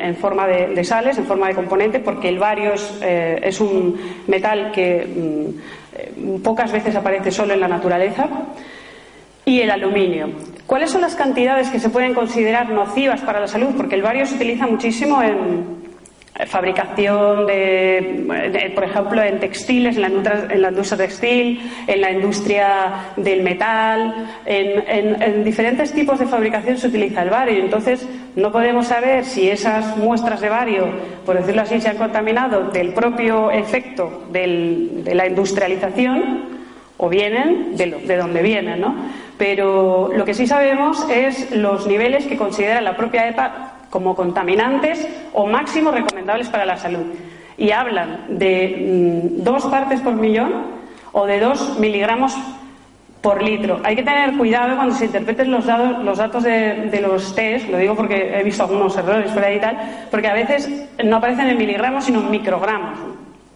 [0.01, 4.71] en, forma de, sales, en forma de componente, porque el bario es, eh, un metal
[4.71, 8.29] que mm, eh, pocas veces aparece solo en la naturaleza,
[9.47, 10.29] y el aluminio.
[10.67, 13.69] ¿Cuáles son las cantidades que se pueden considerar nocivas para la salud?
[13.77, 15.86] Porque el bario se utiliza muchísimo en,
[16.45, 20.09] fabricación de, por ejemplo, en textiles, en la,
[20.69, 27.31] industria, textil, en la industria del metal, en, diferentes tipos de fabricación se utiliza el
[27.31, 27.65] bario.
[27.65, 30.89] Entonces, no podemos saber si esas muestras de bario,
[31.25, 36.57] por decirlo así, se han contaminado del propio efecto de la industrialización
[36.99, 38.95] o vienen de, de donde vienen, ¿no?
[39.39, 45.07] Pero lo que sí sabemos es los niveles que considera la propia EPA como contaminantes
[45.33, 47.05] o máximos recomendables para la salud.
[47.57, 50.53] Y hablan de mm, dos partes por millón
[51.13, 52.37] o de dos miligramos
[53.27, 53.81] por litro.
[53.83, 57.79] Hay que tener cuidado cuando se interpreten los, datos, los datos de, los test, lo
[57.79, 59.79] digo porque he visto algunos errores por ahí y tal,
[60.13, 60.71] porque a veces
[61.05, 62.99] no aparecen en miligramos sino en microgramos.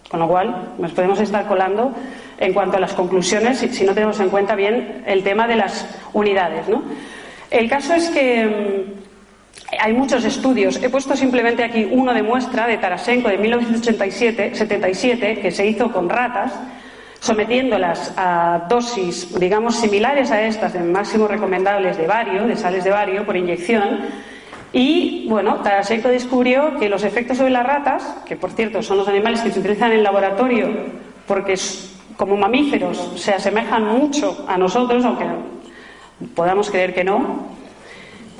[0.09, 1.93] Con lo cual nos podemos estar colando
[2.37, 5.87] en cuanto a las conclusiones si, no tenemos en cuenta bien el tema de las
[6.11, 6.67] unidades.
[6.67, 6.83] ¿no?
[7.49, 9.00] El caso es que mm,
[9.79, 10.81] hay muchos estudios.
[10.81, 16.09] He puesto simplemente aquí uno de muestra de Tarasenko de 1977 que se hizo con
[16.09, 16.53] ratas,
[17.19, 22.89] sometiéndolas a dosis, digamos, similares a estas de máximos recomendables de bario, de sales de
[22.89, 23.99] bario por inyección.
[24.73, 29.07] Y bueno, Tarasenko descubrió que los efectos sobre las ratas, que por cierto son los
[29.07, 30.69] animales que se utilizan en laboratorio
[31.27, 31.55] porque
[32.17, 35.25] como mamíferos se asemejan mucho a nosotros, aunque
[36.35, 37.47] podamos creer que no,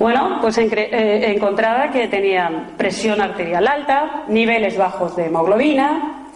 [0.02, 6.26] bueno, pues eh, encontraba que tenían presión arterial alta, niveles bajos de hemoglobina,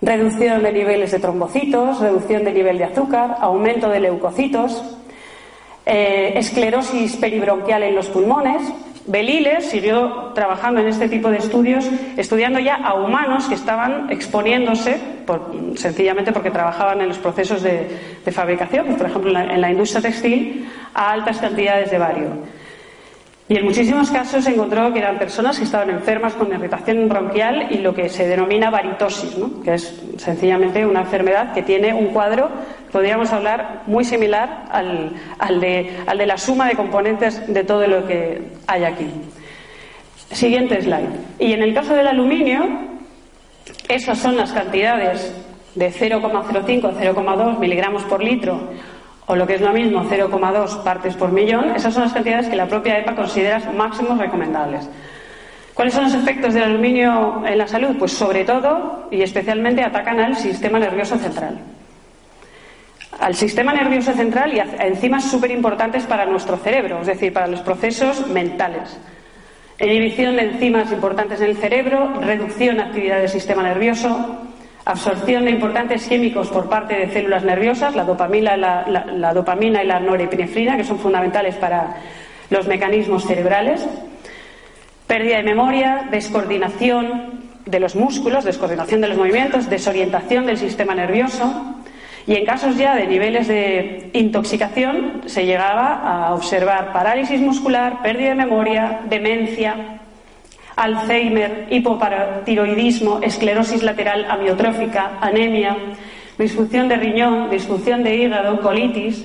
[0.00, 4.96] reducción de niveles de trombocitos, reducción de nivel de azúcar, aumento de leucocitos,
[5.86, 8.62] eh, esclerosis peribronquial en los pulmones.
[9.06, 15.00] Beliles siguió trabajando en este tipo de estudios, estudiando ya a humanos que estaban exponiéndose,
[15.74, 17.88] sencillamente porque trabajaban en los procesos de,
[18.30, 22.59] fabricación, pues, por ejemplo en la industria textil, a altas cantidades de bario.
[23.50, 27.66] Y en muchísimos casos se encontró que eran personas que estaban enfermas con irritación bronquial
[27.72, 32.48] y lo que se denomina varitosis, que es sencillamente una enfermedad que tiene un cuadro,
[32.92, 38.40] podríamos hablar, muy similar al, al de la suma de componentes de todo lo que
[38.68, 39.10] hay aquí.
[40.30, 41.10] Siguiente slide.
[41.40, 42.68] Y en el caso del aluminio,
[43.88, 45.34] esas son las cantidades
[45.74, 48.70] de 0,05 a 0,2 miligramos por litro
[49.30, 52.56] o lo que es lo mismo 0,2 partes por millón, esas son las cantidades que
[52.56, 54.90] la propia EPA considera máximos recomendables.
[55.72, 57.94] ¿Cuáles son los efectos del aluminio en la salud?
[57.96, 61.60] Pues sobre todo y especialmente atacan al sistema nervioso central.
[63.20, 67.46] Al sistema nervioso central y a enzimas súper importantes para nuestro cerebro, es decir, para
[67.46, 68.98] los procesos mentales.
[69.78, 74.49] inhibición de enzimas importantes en el cerebro, reducción de actividad del sistema nervioso,
[74.84, 80.00] absorción de importantes químicos por parte de células nerviosas, la dopamina, la, dopamina y la
[80.00, 81.96] norepinefrina, que son fundamentales para
[82.48, 83.86] los mecanismos cerebrales,
[85.06, 91.76] pérdida de memoria, descoordinación de los músculos, descoordinación de los movimientos, desorientación del sistema nervioso,
[92.26, 98.30] y en casos ya de niveles de intoxicación se llegaba a observar parálisis muscular, pérdida
[98.30, 99.99] de memoria, demencia,
[100.80, 105.76] Alzheimer, hipoparatiroidismo, esclerosis lateral amiotrófica, anemia,
[106.38, 109.24] disfunción de riñón, disfunción de hígado, colitis,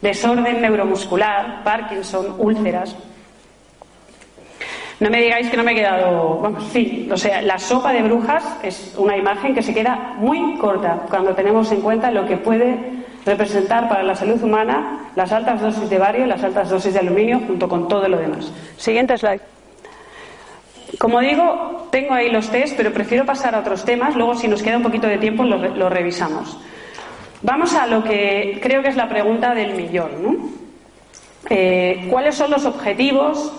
[0.00, 2.96] desorden neuromuscular, Parkinson, úlceras.
[4.98, 6.38] No me digáis que no me he quedado.
[6.38, 10.56] Vamos, sí, o sea, la sopa de brujas es una imagen que se queda muy
[10.56, 12.78] corta cuando tenemos en cuenta lo que puede
[13.26, 17.00] representar para la salud humana las altas dosis de bario y las altas dosis de
[17.00, 18.50] aluminio junto con todo lo demás.
[18.78, 19.55] Siguiente slide.
[20.98, 24.16] Como digo, tengo ahí los test, pero prefiero pasar a otros temas.
[24.16, 26.58] Luego, si nos queda un poquito de tiempo, lo, revisamos.
[27.42, 30.50] Vamos a lo que creo que es la pregunta del millón.
[31.50, 33.52] Eh, ¿Cuáles son los objetivos?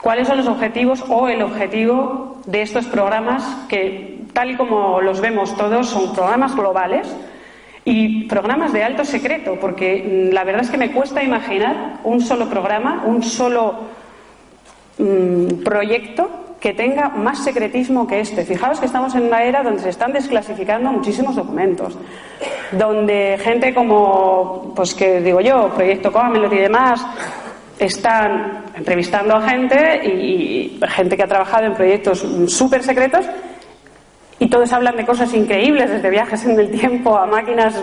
[0.00, 5.20] ¿Cuáles son los objetivos o el objetivo de estos programas que, tal y como los
[5.20, 7.08] vemos todos, son programas globales
[7.86, 9.56] y programas de alto secreto?
[9.58, 14.03] Porque mm, la verdad es que me cuesta imaginar un solo programa, un solo
[14.98, 18.42] mm, proyecto que tenga más secretismo que este.
[18.42, 21.98] Fijaos que estamos en una era donde se están desclasificando muchísimos documentos,
[22.72, 27.06] donde gente como, pues que digo yo, Proyecto Comelot y demás,
[27.78, 33.26] están entrevistando a gente y, gente que ha trabajado en proyectos súper secretos
[34.38, 37.74] y todos hablan de cosas increíbles, desde viajes en el tiempo a máquinas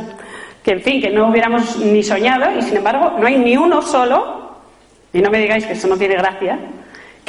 [0.64, 3.82] que, en fin, que no hubiéramos ni soñado y sin embargo no hay ni uno
[3.84, 4.56] solo,
[5.14, 6.58] y no me digáis que eso no tiene gracia,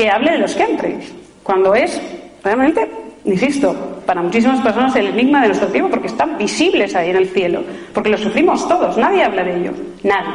[0.02, 1.12] que hable de los chemtrails,
[1.44, 2.02] cuando es
[2.42, 2.90] realmente,
[3.24, 7.28] insisto, para muchísimas personas el enigma de nuestro tiempo porque están visibles ahí en el
[7.28, 7.62] cielo,
[7.94, 10.32] porque lo sufrimos todos, nadie habla de ellos, nadie.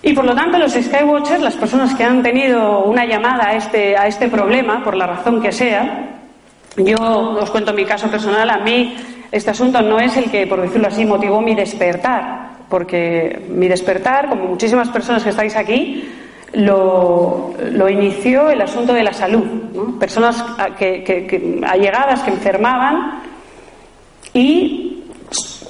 [0.00, 3.94] Y por lo tanto, los Skywatchers, las personas que han tenido una llamada a este,
[3.98, 6.22] a este problema, por la razón que sea,
[6.78, 8.96] yo os cuento mi caso personal, a mí
[9.30, 14.30] este asunto no es el que, por decirlo así, motivó mi despertar, porque mi despertar,
[14.30, 16.08] como muchísimas personas que estáis aquí,
[16.52, 17.54] lo,
[17.88, 19.44] inició el asunto de la salud.
[19.98, 20.44] Personas
[20.78, 23.22] que, que, allegadas que enfermaban
[24.32, 25.04] y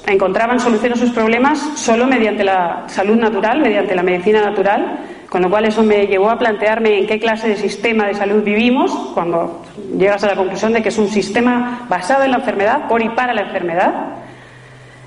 [0.07, 5.41] encontraban solución a sus problemas solo mediante la salud natural, mediante la medicina natural, con
[5.41, 8.91] lo cual eso me llevó a plantearme en qué clase de sistema de salud vivimos,
[9.13, 9.63] cuando
[9.97, 13.09] llegas a la conclusión de que es un sistema basado en la enfermedad, por y
[13.09, 13.93] para la enfermedad.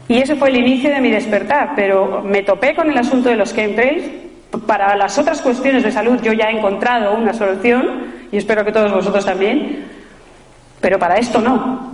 [0.09, 3.37] Y ese fue el inicio de mi despertar, pero me topé con el asunto de
[3.37, 4.24] los chemtrails.
[4.67, 8.73] Para las otras cuestiones de salud yo ya he encontrado una solución y espero que
[8.73, 9.85] todos vosotros también,
[10.81, 11.93] pero para esto no.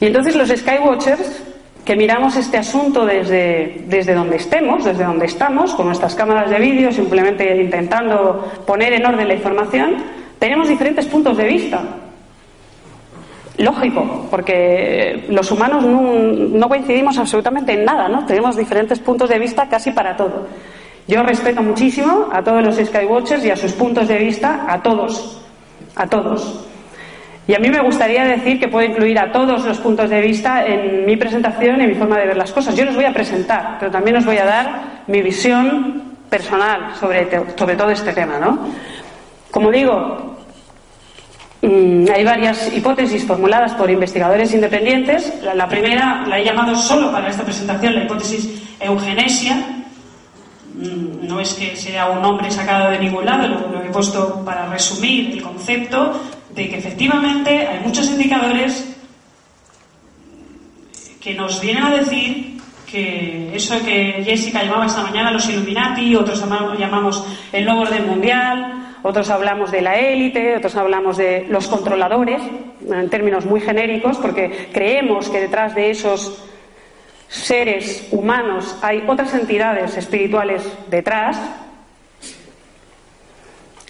[0.00, 1.42] Y entonces los Skywatchers
[1.88, 6.58] que miramos este asunto desde, desde donde estemos, desde donde estamos, con nuestras cámaras de
[6.58, 9.96] vídeo, simplemente intentando poner en orden la información,
[10.38, 11.80] tenemos diferentes puntos de vista.
[13.56, 18.26] Lógico, porque los humanos no, coincidimos absolutamente en nada, ¿no?
[18.26, 20.46] Tenemos diferentes puntos de vista casi para todo.
[21.08, 25.40] Yo respeto muchísimo a todos los Skywatchers y a sus puntos de vista, a todos,
[25.96, 26.68] a todos.
[27.48, 30.66] Y a mí me gustaría decir que puedo incluir a todos los puntos de vista
[30.66, 32.76] en mi presentación y en mi forma de ver las cosas.
[32.76, 37.26] Yo los voy a presentar, pero también os voy a dar mi visión personal sobre,
[37.56, 38.38] sobre todo este tema.
[38.38, 38.68] ¿no?
[39.50, 40.36] Como digo,
[41.62, 45.32] mm, hay varias hipótesis formuladas por investigadores independientes.
[45.42, 49.77] La, primera la he llamado solo para esta presentación la hipótesis eugenesia.
[50.78, 54.66] Mm, no es que sea un nombre sacado de ningún lado, lo he puesto para
[54.66, 56.20] resumir el concepto
[56.54, 58.96] de que efectivamente hay muchos indicadores
[61.20, 66.40] que nos vienen a decir que eso que Jessica llamaba esta mañana los Illuminati, otros
[66.78, 72.40] llamamos el nuevo orden mundial, otros hablamos de la élite, otros hablamos de los controladores,
[72.88, 76.40] en términos muy genéricos, porque creemos que detrás de esos
[77.28, 81.38] seres humanos hay otras entidades espirituales detrás.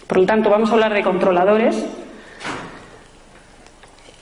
[0.07, 1.85] Por lo tanto, vamos a hablar de controladores,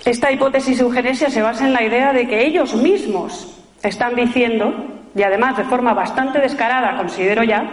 [0.08, 4.74] esta hipótesis eugenesia se basa en la idea de que ellos mismos están diciendo,
[5.14, 7.70] y además de forma bastante descarada, considero ya,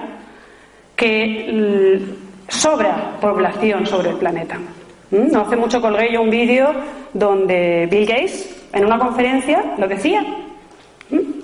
[0.96, 2.02] que
[2.48, 4.58] sobra población sobre el planeta.
[5.12, 5.30] ¿Mm?
[5.30, 6.72] No hace mucho colgué yo un vídeo
[7.12, 10.24] donde Bill Gates, en una conferencia, lo decía.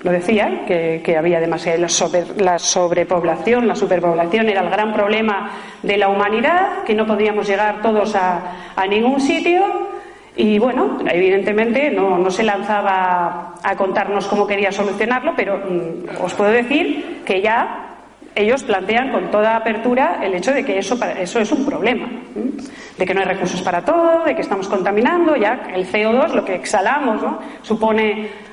[0.03, 5.51] Lo decía, que, había demasiada la, sobrepoblación, la superpoblación era el gran problema
[5.83, 9.61] de la humanidad, que no podíamos llegar todos a, ningún sitio.
[10.35, 16.51] Y bueno, evidentemente no, se lanzaba a contarnos cómo quería solucionarlo, pero mm, os puedo
[16.51, 17.91] decir que ya
[18.33, 22.09] ellos plantean con toda apertura el hecho de que eso, eso es un problema,
[22.97, 26.45] de que no hay recursos para todo, de que estamos contaminando, ya el CO2, lo
[26.45, 27.39] que exhalamos, ¿no?
[27.61, 28.50] supone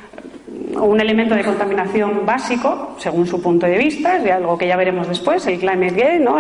[0.81, 5.09] un elemento de contaminación básico, según su punto de vista, es algo que ya veremos
[5.09, 6.39] después, el climate gay, ¿no?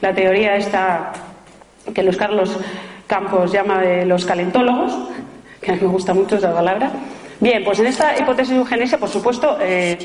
[0.00, 1.12] la teoría esta
[1.94, 2.58] que los Carlos
[3.06, 4.96] Campos llama de los calentólogos,
[5.60, 6.90] que a mí me gusta mucho esa palabra.
[7.40, 9.98] Bien, pues en esta hipótesis eugenesia, por supuesto, eh,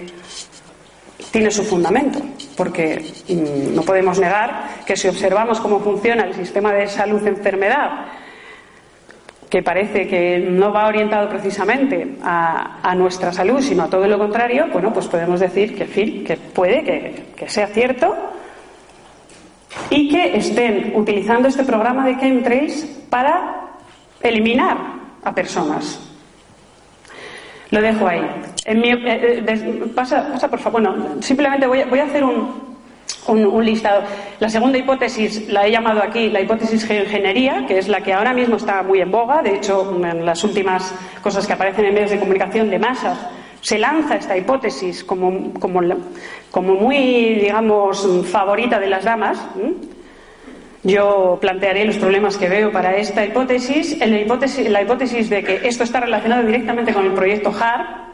[1.32, 2.20] tiene su fundamento,
[2.56, 8.08] porque mm, no podemos negar que si observamos cómo funciona el sistema de salud-enfermedad,
[9.50, 14.68] que parece que no va orientado precisamente a, nuestra salud, sino a todo lo contrario,
[14.74, 16.84] bueno, pues podemos decir que, puede
[17.36, 18.16] que, sea cierto
[19.90, 23.70] y que estén utilizando este programa de chemtrails para
[24.22, 24.78] eliminar
[25.24, 26.04] a personas.
[27.72, 28.22] Lo dejo ahí.
[28.66, 30.82] Eh, eh, pasa, pasa, por favor.
[30.82, 32.67] Bueno, simplemente voy a hacer un,
[34.40, 38.34] La segunda hipótesis la he llamado aquí la hipótesis geoingeniería, que es la que ahora
[38.34, 39.42] mismo está muy en boga.
[39.42, 43.18] De hecho, en las últimas cosas que aparecen en medios de comunicación de masas,
[43.62, 49.46] se lanza esta hipótesis como, muy, digamos, favorita de las damas.
[50.84, 53.98] Yo plantearé los problemas que veo para esta hipótesis.
[54.00, 58.07] La hipótesis, la hipótesis de que esto está relacionado directamente con el proyecto HAR,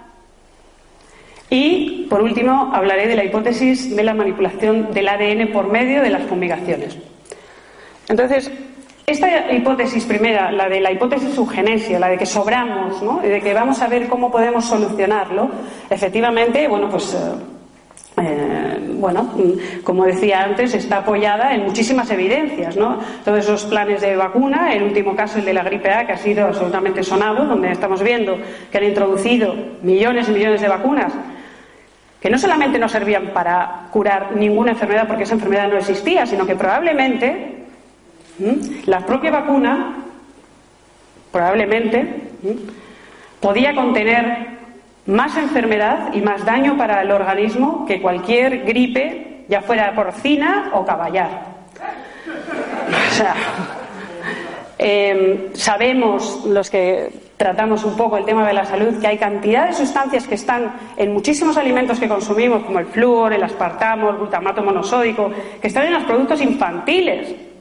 [1.54, 6.10] y, por último, hablaré de la hipótesis de la manipulación del ADN por medio de
[6.10, 6.98] las fumigaciones.
[8.10, 8.52] Entonces,
[9.06, 13.22] esta hipótesis primera, la de la hipótesis subgenesia, la de que sobramos, ¿no?
[13.24, 15.50] y de que vamos a ver cómo podemos solucionarlo,
[15.90, 17.14] efectivamente, bueno, pues.
[17.14, 17.18] Eh,
[18.16, 19.32] eh, bueno,
[19.84, 23.00] como decía antes, está apoyada en muchísimas evidencias, ¿no?
[23.26, 26.18] Todos esos planes de vacuna, el último caso, el de la gripe A, que ha
[26.18, 28.38] sido absolutamente sonado, donde estamos viendo
[28.72, 31.12] que han introducido millones y millones de vacunas
[32.24, 36.46] que no solamente no servían para curar ninguna enfermedad porque esa enfermedad no existía, sino
[36.46, 37.66] que probablemente
[38.86, 39.98] la propia vacuna,
[41.34, 42.30] probablemente,
[43.42, 44.54] podía contener
[45.06, 50.86] más enfermedad y más daño para el organismo que cualquier gripe, ya fuera porcina o
[50.86, 51.30] caballar.
[53.12, 53.36] O sea,
[54.84, 59.68] em, sabemos los que tratamos un poco el tema de la salud, que hay cantidad
[59.68, 64.18] de sustancias que están en muchísimos alimentos que consumimos, como el flúor, el aspartamo, el
[64.18, 65.32] glutamato monosódico,
[65.62, 67.53] que están en los productos infantiles.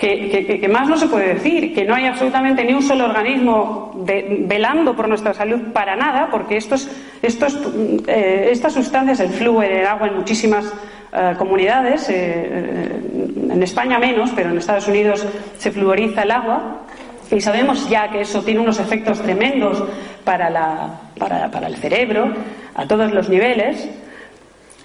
[0.00, 4.96] Que, más no se puede decir, que no hay absolutamente ni un solo organismo velando
[4.96, 6.88] por nuestra salud para nada, porque estos,
[7.20, 7.58] estos,
[8.06, 10.72] eh, estas sustancias, el flúor, el agua en muchísimas
[11.12, 12.98] eh, comunidades, eh,
[13.50, 15.26] en España menos, pero en Estados Unidos
[15.58, 16.80] se fluoriza el agua,
[17.30, 19.84] y sabemos ya que eso tiene unos efectos tremendos
[20.24, 20.48] para,
[21.66, 22.32] el cerebro
[22.74, 23.88] a todos los niveles.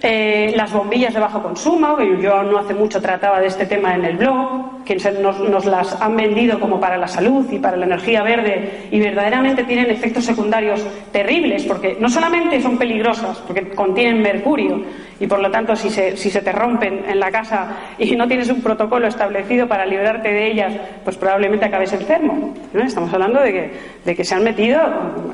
[0.07, 4.05] Eh, las bombillas de bajo consumo, yo no hace mucho trataba de este tema en
[4.05, 8.21] el blog, que nos, las han vendido como para la salud y para la energía
[8.21, 14.83] verde y verdaderamente tienen efectos secundarios terribles, porque no solamente son peligrosas, porque contienen mercurio
[15.19, 18.27] y por lo tanto si se, si se te rompen en la casa y no
[18.27, 20.71] tienes un protocolo establecido para librarte de ellas,
[21.03, 22.53] pues probablemente acabes enfermo.
[22.75, 23.71] Estamos hablando de que,
[24.05, 24.79] de que se han metido,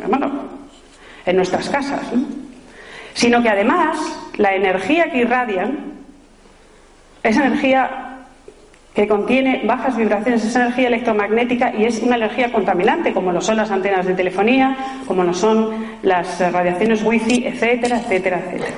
[0.07, 0.31] bueno,
[1.25, 2.09] en nuestras casas
[3.13, 3.97] sino que además
[4.37, 5.91] la energía que irradian
[7.23, 8.11] es energía
[8.93, 13.57] que contiene bajas vibraciones, es energía electromagnética y es una energía contaminante, como lo son
[13.57, 14.75] las antenas de telefonía,
[15.07, 18.75] como lo son las radiaciones wifi, etcétera, etcétera, etcétera.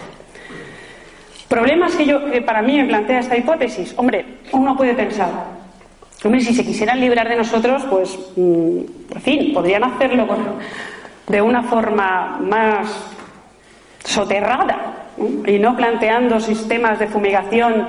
[1.48, 3.94] Problemas que yo, que para mí me plantea esta hipótesis.
[3.98, 5.30] Hombre, uno puede pensar,
[6.24, 8.80] hombre, si se quisieran librar de nosotros, pues, mm,
[9.16, 10.28] en fin, podrían hacerlo
[11.28, 13.14] de una forma más
[14.04, 15.06] soterrada
[15.46, 17.88] y no planteando sistemas de fumigación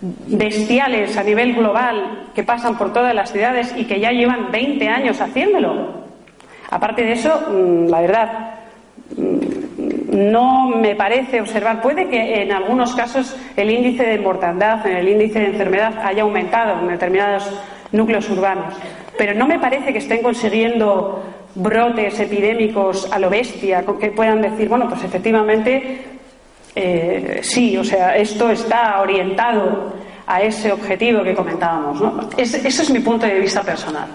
[0.00, 4.88] bestiales a nivel global que pasan por todas las ciudades y que ya llevan 20
[4.88, 6.02] años haciéndolo.
[6.70, 8.50] Aparte de eso, mm, la verdad,
[9.16, 15.08] mm, no me parece observar, puede que en algunos casos el índice de mortandad, el
[15.08, 17.50] índice de enfermedad haya aumentado en determinados
[17.92, 18.74] núcleos urbanos,
[19.16, 21.22] pero no me parece que estén consiguiendo
[21.54, 26.00] brotes epidémicos a lo bestia, que puedan decir, bueno, pues efectivamente
[26.74, 29.92] eh, sí, o sea, esto está orientado
[30.26, 32.00] a ese objetivo que comentábamos.
[32.00, 32.30] ¿no?
[32.36, 34.08] ese es mi punto de vista personal.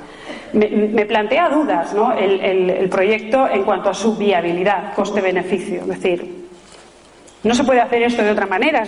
[0.53, 2.13] me, plantea dudas ¿no?
[2.13, 5.81] el, proyecto en cuanto a su viabilidad, coste-beneficio.
[5.81, 6.47] Es decir,
[7.43, 8.83] no se puede hacer esto de otra manera.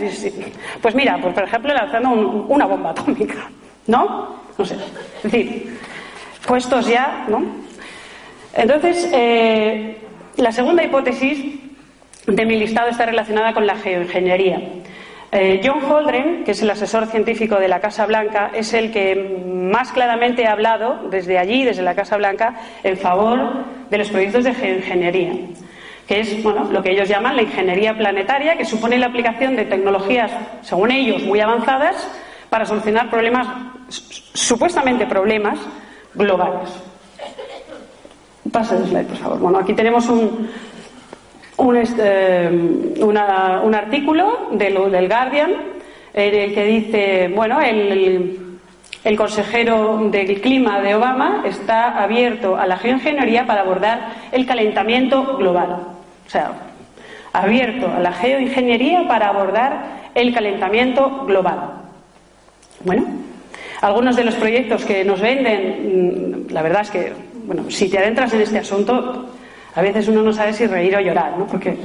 [0.82, 3.50] Pues mira, pues por ejemplo lanzando una bomba atómica,
[3.88, 4.40] ¿no?
[4.58, 4.76] No sé.
[5.18, 5.78] Es decir,
[6.48, 7.69] puestos ya, ¿no?
[8.54, 9.98] Entonces, eh,
[10.38, 11.60] la segunda hipótesis
[12.26, 14.62] de mi listado está relacionada con la geoingeniería.
[15.32, 19.16] Eh, John Holdren, que es el asesor científico de la Casa Blanca, es el que
[19.46, 24.44] más claramente ha hablado desde allí, desde la Casa Blanca, en favor de los proyectos
[24.44, 25.34] de geoingeniería,
[26.08, 30.32] que es lo que ellos llaman la ingeniería planetaria, que supone la aplicación de tecnologías,
[30.62, 32.10] según ellos, muy avanzadas
[32.50, 33.48] para solucionar problemas,
[34.34, 35.60] supuestamente problemas
[36.16, 36.89] globales.
[38.52, 39.40] Pasa el slide, por favor.
[39.40, 40.50] Bueno, aquí tenemos un,
[41.58, 42.50] un, este,
[43.02, 43.18] un
[43.76, 45.52] artículo del Guardian
[46.14, 48.60] en el que dice, bueno, el,
[49.04, 55.38] el consejero del clima de Obama está abierto a la geoingeniería para abordar el calentamiento
[55.38, 55.78] global.
[56.26, 56.52] O sea,
[57.34, 61.72] abierto a la geoingeniería para abordar el calentamiento global.
[62.84, 63.06] Bueno,
[63.82, 67.14] algunos de los proyectos que nos venden, mm, la verdad es que,
[67.46, 69.30] bueno, si te adentras en este asunto,
[69.76, 71.46] a veces uno no sabe si reír o llorar, ¿no?
[71.48, 71.76] Porque,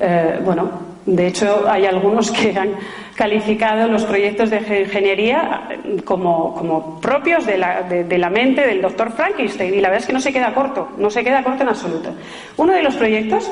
[0.00, 0.70] eh, bueno,
[1.06, 2.76] de hecho hay algunos que han
[3.14, 5.68] calificado los proyectos de ingeniería
[6.04, 10.12] como, propios de la, de la, mente del doctor Frankenstein y la verdad es que
[10.12, 12.14] no se queda corto, no se queda corto en absoluto.
[12.56, 13.50] Uno de los proyectos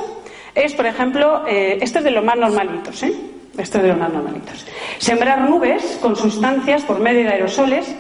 [0.55, 3.13] es, por ejemplo, eh, este es de los más normalitos, ¿eh?
[3.59, 4.67] Este es de los más normalitos.
[4.99, 7.95] Sembrar nubes con sustancias por medio de aerosoles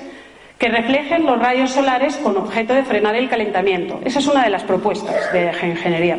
[0.60, 3.98] que reflejen los rayos solares con objeto de frenar el calentamiento.
[4.04, 6.18] Esa es una de las propuestas de ingeniería.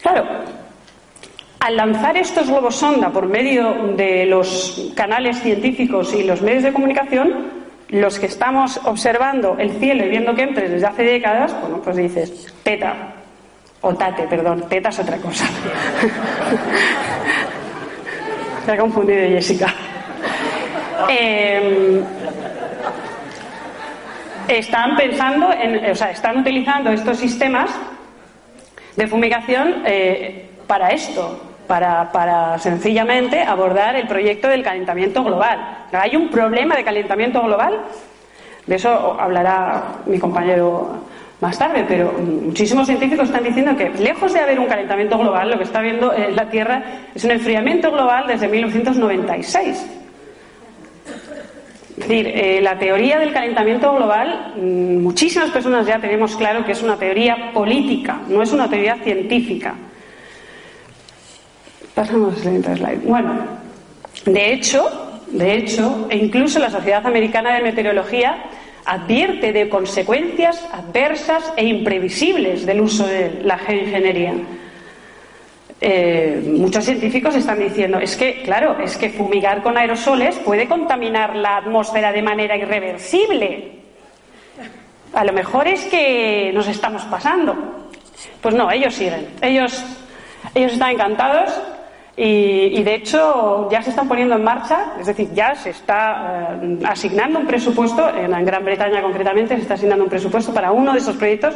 [0.00, 0.24] Claro,
[1.60, 6.72] al lanzar estos globos sonda por medio de los canales científicos y los medios de
[6.72, 11.82] comunicación, los que estamos observando el cielo y viendo que entres desde hace décadas, bueno,
[11.84, 13.12] pues dices, teta,
[13.82, 15.44] o tate, perdón, teta es otra cosa.
[18.64, 19.66] Se ha confundido Jessica.
[21.10, 22.02] Eh,
[24.48, 27.70] están pensando, en, o sea, están utilizando estos sistemas
[28.96, 35.86] de fumigación eh, para esto, para, para, sencillamente abordar el proyecto del calentamiento global.
[35.92, 37.84] Hay un problema de calentamiento global,
[38.66, 41.04] de eso hablará mi compañero
[41.40, 45.58] más tarde, pero muchísimos científicos están diciendo que lejos de haber un calentamiento global, lo
[45.58, 46.82] que está viendo en la Tierra
[47.14, 50.03] es un enfriamiento global desde 1996.
[51.96, 56.72] Es decir, eh, la teoría del calentamiento global, mm, muchísimas personas ya tenemos claro que
[56.72, 59.74] es una teoría política, no es una teoría científica.
[61.94, 63.00] Pasamos al siguiente slide.
[63.04, 63.34] Bueno,
[64.26, 68.44] de hecho, de hecho, e incluso la Sociedad Americana de Meteorología
[68.84, 74.34] advierte de consecuencias adversas e imprevisibles del uso de la geoingeniería.
[75.86, 81.36] Eh, muchos científicos están diciendo, es que, claro, es que fumigar con aerosoles puede contaminar
[81.36, 83.72] la atmósfera de manera irreversible.
[85.12, 87.54] A lo mejor es que nos estamos pasando.
[88.40, 89.28] Pues no, ellos siguen.
[89.42, 89.84] Ellos,
[90.54, 91.52] ellos están encantados
[92.16, 96.78] y, de hecho ya se están poniendo en marcha, es decir, ya se está eh,
[96.86, 101.00] asignando un presupuesto, en Gran Bretaña concretamente se está asignando un presupuesto para uno de
[101.00, 101.54] esos proyectos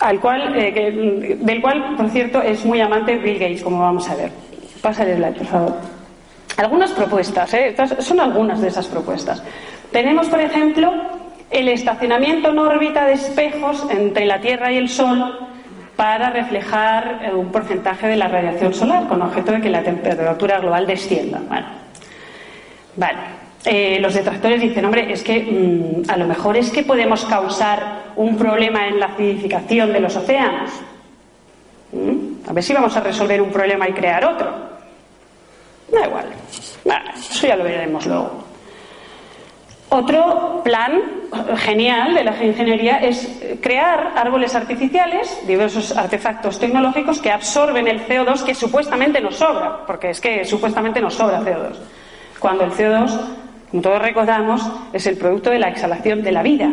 [0.00, 4.16] al cual, eh, del cual, por cierto, es muy amante Bill Gates, como vamos a
[4.16, 4.30] ver.
[4.82, 5.76] Pásale el slide, por favor.
[6.56, 7.74] Algunas propuestas, ¿eh?
[7.98, 9.42] son algunas de esas propuestas.
[9.90, 10.92] Tenemos, por ejemplo,
[11.50, 15.48] el estacionamiento en órbita de espejos entre la Tierra y el Sol
[15.96, 20.58] para reflejar eh, un porcentaje de la radiación solar, con objeto de que la temperatura
[20.58, 21.40] global descienda.
[21.48, 21.66] Bueno,
[22.96, 23.43] vale.
[23.64, 28.12] Eh, los detractores dicen, hombre, es que mm, a lo mejor es que podemos causar
[28.16, 30.70] un problema en la acidificación de los océanos.
[31.92, 32.48] ¿Mm?
[32.48, 34.52] A ver si vamos a resolver un problema y crear otro.
[35.90, 36.26] Da igual.
[37.16, 38.44] eso ya lo veremos luego.
[39.88, 41.00] Otro plan
[41.58, 43.28] genial de la ingeniería es
[43.62, 50.10] crear árboles artificiales, diversos artefactos tecnológicos que absorben el CO2 que supuestamente nos sobra, porque
[50.10, 51.76] es que supuestamente nos sobra CO2.
[52.40, 53.20] Cuando el CO2
[53.74, 54.62] como todos recordamos,
[54.92, 56.70] es el producto de la exhalación de la vida.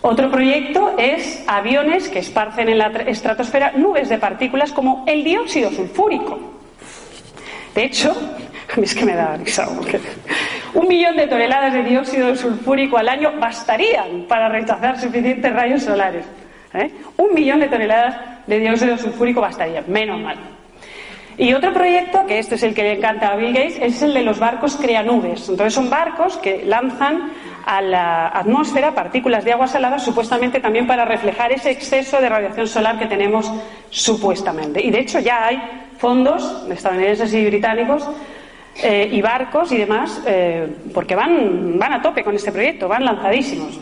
[0.00, 5.70] Otro proyecto es aviones que esparcen en la estratosfera nubes de partículas como el dióxido
[5.70, 6.38] sulfúrico.
[7.74, 8.12] De hecho,
[8.74, 9.68] a mí es que me da risa,
[10.72, 16.24] un millón de toneladas de dióxido sulfúrico al año bastarían para rechazar suficientes rayos solares.
[16.72, 16.90] ¿eh?
[17.18, 20.53] Un millón de toneladas de dióxido sulfúrico bastarían, menos mal.
[21.36, 24.14] Y otro proyecto, que este es el que le encanta a Bill Gates, es el
[24.14, 25.48] de los barcos creanubes.
[25.48, 27.32] Entonces son barcos que lanzan
[27.66, 32.68] a la atmósfera partículas de agua salada, supuestamente también para reflejar ese exceso de radiación
[32.68, 33.50] solar que tenemos
[33.90, 34.80] supuestamente.
[34.84, 35.60] Y de hecho ya hay
[35.98, 38.08] fondos estadounidenses y británicos
[38.82, 43.04] eh, y barcos y demás, eh, porque van, van a tope con este proyecto, van
[43.04, 43.80] lanzadísimos.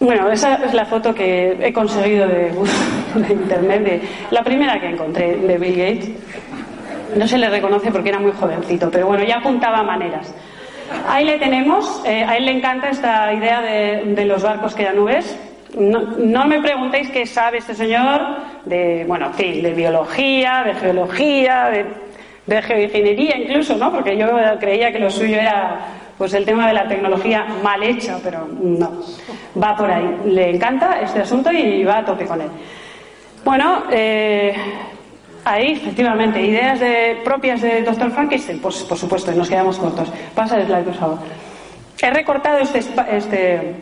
[0.00, 2.52] Bueno, esa es la foto que he conseguido de,
[3.28, 6.10] internet, de, la primera que encontré de Bill Gates.
[7.16, 10.34] No se le reconoce porque era muy jovencito, pero bueno, ya apuntaba maneras.
[11.06, 14.92] Ahí le tenemos, eh, a él le encanta esta idea de, los barcos que ya
[14.92, 15.38] nubes.
[15.76, 18.20] No, no, me preguntéis qué sabe este señor
[18.64, 21.84] de, bueno, sí, de biología, de geología, de,
[22.46, 23.92] de geoingeniería incluso, ¿no?
[23.92, 24.26] Porque yo
[24.58, 25.78] creía que lo suyo era
[26.20, 28.92] pues el tema de la tecnología mal hecha, pero no,
[29.58, 30.20] va por ahí.
[30.26, 32.48] Le encanta este asunto y va a tope con él.
[33.42, 34.54] Bueno, eh,
[35.46, 38.10] ahí efectivamente, ideas de, propias de Dr.
[38.10, 40.12] Frankenstein, pues por supuesto, nos quedamos cortos.
[40.34, 41.18] Pasa el slide, por favor.
[42.02, 42.80] He recortado este,
[43.12, 43.74] este,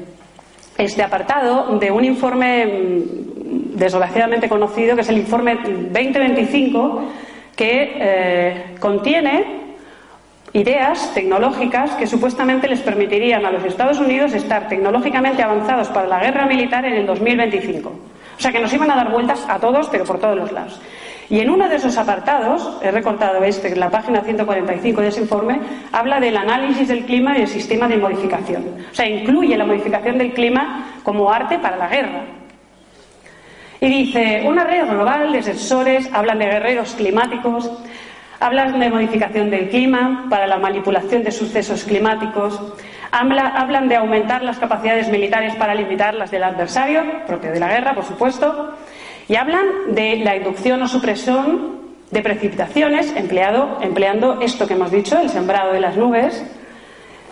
[0.79, 7.03] este apartado de un informe mm, desgraciadamente conocido, que es el informe 2025,
[7.57, 9.68] que eh, contiene
[10.53, 16.21] ideas tecnológicas que supuestamente les permitirían a los Estados Unidos estar tecnológicamente avanzados para la
[16.21, 17.89] guerra militar en el 2025.
[17.89, 20.81] O sea que nos iban a dar vueltas a todos, pero por todos los lados.
[21.31, 25.21] Y en uno de esos apartados, he recortado este, en la página 145 de ese
[25.21, 25.61] informe,
[25.93, 28.65] habla del análisis del clima y el sistema de modificación.
[28.91, 32.23] O sea, incluye la modificación del clima como arte para la guerra.
[33.81, 37.71] Y dice, una red global de sensores, hablan de guerreros climáticos,
[38.41, 42.61] Hablan de modificación del clima para la manipulación de sucesos climáticos.
[43.11, 47.95] hablan de aumentar las capacidades militares para limitar las del adversario, propio de la guerra,
[47.95, 48.75] por supuesto.
[49.29, 51.79] Y hablan de la inducción o supresión
[52.13, 56.45] de precipitaciones empleando esto que hemos dicho, el sembrado de las nubes.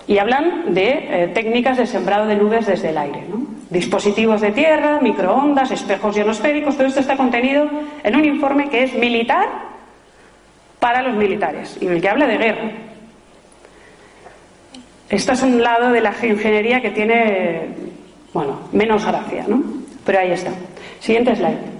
[0.09, 3.25] Y hablan de eh, técnicas de sembrado de nubes desde el aire.
[3.71, 7.69] Dispositivos de tierra, microondas, espejos ionosféricos, todo esto está contenido
[8.03, 9.76] en un informe que es militar
[10.79, 12.71] para los militares y el que habla de guerra.
[15.09, 17.69] Esto es un lado de la geoingeniería que tiene,
[18.33, 19.63] bueno, menos gracia, ¿no?
[20.05, 20.51] Pero ahí está.
[20.99, 21.77] Siguiente slide.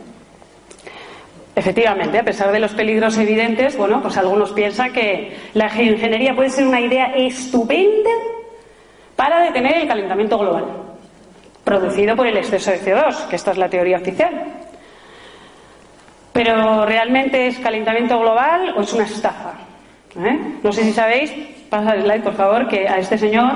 [1.57, 6.51] Efectivamente, a pesar de los peligros evidentes, bueno, pues algunos piensan que la geoingeniería puede
[6.51, 8.11] ser una idea estupenda
[9.17, 10.65] para detener el calentamiento global,
[11.65, 14.66] producido por el exceso de CO2, que esta es la teoría oficial.
[16.37, 19.55] Pero ¿realmente es calentamiento global o es una estafa?
[20.23, 20.59] ¿Eh?
[20.63, 21.33] No sé si sabéis,
[21.71, 23.51] pasa el slide por favor, que a este señor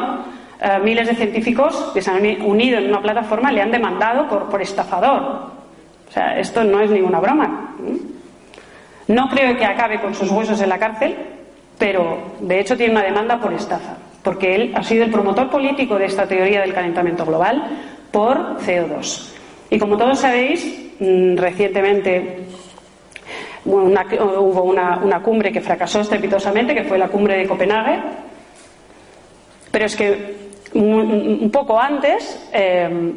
[0.62, 4.48] eh, miles de científicos que se han unido en una plataforma le han demandado por,
[4.48, 5.20] por estafador.
[6.08, 7.76] O sea, esto no es ninguna broma.
[7.86, 7.98] ¿eh?
[9.08, 11.16] No creo que acabe con sus huesos en la cárcel,
[11.78, 15.98] pero de hecho tiene una demanda por estafa, porque él ha sido el promotor político
[15.98, 17.62] de esta teoría del calentamiento global
[18.10, 19.34] por CO2.
[19.68, 21.36] Y como todos sabéis, mm,
[23.64, 28.00] recientemente hubo una, cumbre que fracasó estrepitosamente, que fue la cumbre de Copenhague.
[29.70, 30.36] Pero es que
[30.74, 33.14] un, poco antes, eh,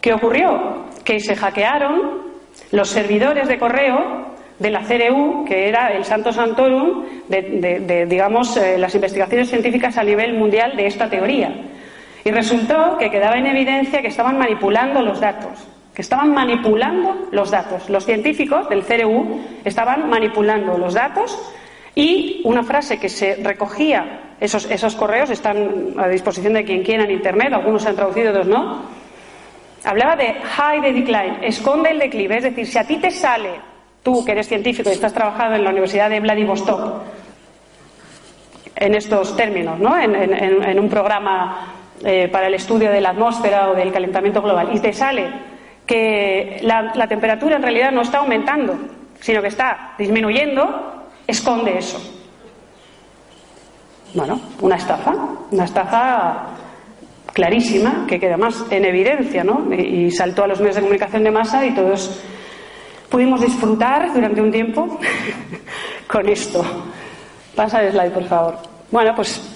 [0.00, 0.86] ¿qué ocurrió?
[1.04, 2.26] Que se hackearon
[2.72, 8.78] los servidores de correo de la CRU, que era el Santo Santorum de, digamos, eh,
[8.78, 11.52] las investigaciones científicas a nivel mundial de esta teoría.
[12.24, 17.50] Y resultó que quedaba en evidencia que estaban manipulando los datos que estaban manipulando los
[17.50, 17.88] datos.
[17.88, 21.38] Los científicos del CRU estaban manipulando los datos
[21.94, 27.04] y una frase que se recogía, esos, esos correos están a disposición de quien quiera
[27.04, 28.82] en Internet, algunos se han traducido, otros no,
[29.84, 33.52] hablaba de hide the decline, esconde el declive, es decir, si a ti te sale,
[34.02, 37.04] tú que eres científico y estás trabajando en la Universidad de Vladivostok,
[38.74, 39.98] en estos términos, ¿no?
[39.98, 41.72] en, un programa
[42.04, 45.55] eh, para el estudio de la atmósfera o del calentamiento global, y te sale
[45.86, 48.76] que la, temperatura en realidad no está aumentando,
[49.20, 51.98] sino que está disminuyendo, esconde eso.
[54.14, 55.14] Bueno, una estafa,
[55.50, 56.46] una estafa
[57.32, 59.72] clarísima, que queda más en evidencia, ¿no?
[59.72, 62.22] Y, saltó a los medios de comunicación de masa y todos
[63.10, 64.98] pudimos disfrutar durante un tiempo
[66.08, 66.64] con esto.
[67.54, 68.58] Pasa el slide, por favor.
[68.90, 69.55] Bueno, pues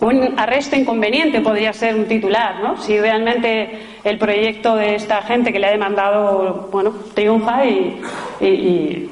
[0.00, 2.76] un arresto inconveniente podría ser un titular, ¿no?
[2.80, 9.10] Si realmente el proyecto de esta gente que le ha demandado, bueno, triunfa y,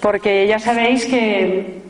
[0.00, 1.82] porque ya sabéis que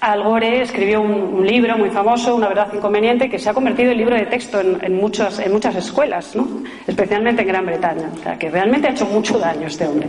[0.00, 3.98] Al Gore escribió un, libro muy famoso, Una verdad inconveniente, que se ha convertido en
[3.98, 6.46] libro de texto en, muchas, en muchas escuelas, ¿no?
[6.86, 8.10] especialmente en Gran Bretaña.
[8.14, 10.08] O sea, que realmente ha hecho mucho daño este hombre.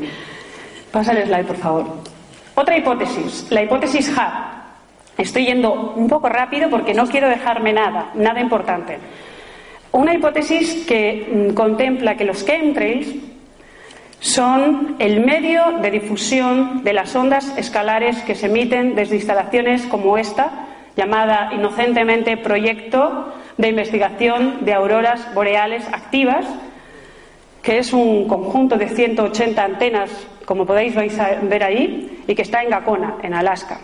[0.92, 1.86] Pasa el slide, por favor.
[2.56, 4.59] Otra hipótesis, la hipótesis HAR.
[5.20, 8.98] Estoy yendo un poco rápido porque no quiero dejarme nada, nada importante.
[9.92, 13.16] Una hipótesis que mm, contempla que los chemtrails
[14.22, 20.18] son el medio de difusión de las ondas escalares que se emiten desde instalaciones como
[20.18, 26.46] esta, llamada inocentemente Proyecto de Investigación de Auroras Boreales Activas,
[27.62, 30.12] que es un conjunto de 180 antenas,
[30.46, 33.82] como podéis ver ahí, y que está en Gacona, en Alaska.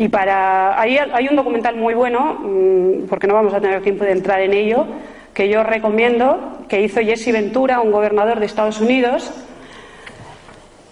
[0.00, 4.02] Y para ahí hay un documental muy bueno, mm, porque no vamos a tener tiempo
[4.02, 4.86] de entrar en ello,
[5.34, 9.30] que yo recomiendo, que hizo Jesse Ventura, un gobernador de Estados Unidos,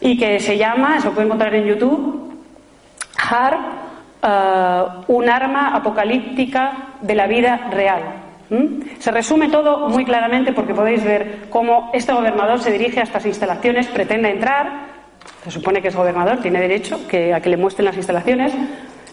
[0.02, 2.34] y que se llama, se puede encontrar en YouTube,
[3.16, 3.61] HARP,
[4.22, 8.02] eh, un arma apocalíptica de la vida real.
[8.98, 13.24] Se resume todo muy claramente porque podéis ver cómo este gobernador se dirige a estas
[13.24, 14.70] instalaciones, pretende entrar,
[15.44, 17.00] se supone que es gobernador, tiene derecho
[17.34, 18.52] a que le muestren las instalaciones.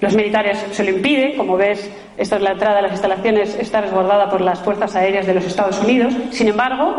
[0.01, 3.81] Los militares se lo impiden, como ves, esta es la entrada a las instalaciones, está
[3.81, 6.13] resguardada por las fuerzas aéreas de los Estados Unidos.
[6.31, 6.97] Sin embargo,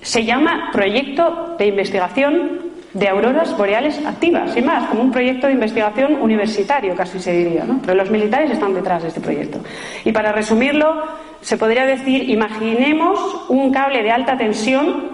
[0.00, 5.54] se llama Proyecto de Investigación de auroras boreales activas, y más, como un proyecto de
[5.54, 7.80] investigación universitario, casi se diría, ¿no?
[7.82, 9.58] Pero los militares están detrás de este proyecto.
[10.04, 11.02] Y para resumirlo,
[11.40, 15.13] se podría decir, imaginemos un cable de alta tensión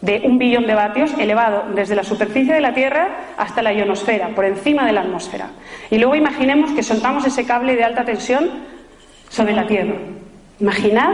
[0.00, 4.28] de un billón de vatios elevado desde la superficie de la Tierra hasta la ionosfera,
[4.28, 5.50] por encima de la atmósfera.
[5.90, 8.48] Y luego imaginemos que soltamos ese cable de alta tensión
[9.28, 9.94] sobre la Tierra.
[10.60, 11.10] Imaginad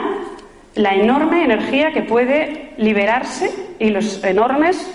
[0.75, 4.91] la enorme energía que puede liberarse y los enormes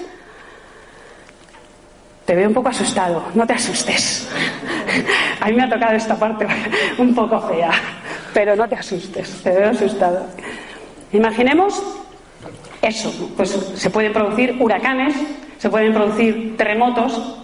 [2.26, 4.30] te veo un poco asustado, no te asustes.
[5.40, 6.46] A mí me ha tocado esta parte
[7.00, 7.72] un poco fea,
[8.34, 10.28] pero no te asustes, te veo asustado.
[11.12, 11.82] Imaginemos
[12.82, 15.16] eso, pues se pueden producir huracanes,
[15.58, 17.40] se pueden producir terremotos,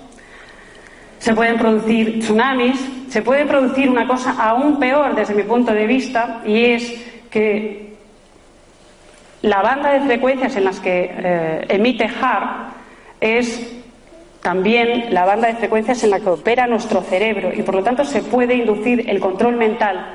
[1.19, 2.79] se pueden producir tsunamis,
[3.09, 7.95] se puede producir una cosa aún peor desde mi punto de vista y es que
[9.41, 12.69] la banda de frecuencias en las que eh, emite HAR
[13.19, 13.75] es
[14.41, 18.05] también la banda de frecuencias en la que opera nuestro cerebro y por lo tanto
[18.05, 20.05] se puede inducir el control mental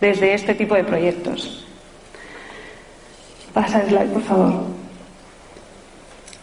[0.00, 1.66] desde este tipo de proyectos.
[3.54, 4.74] Pasa el slide, por favor.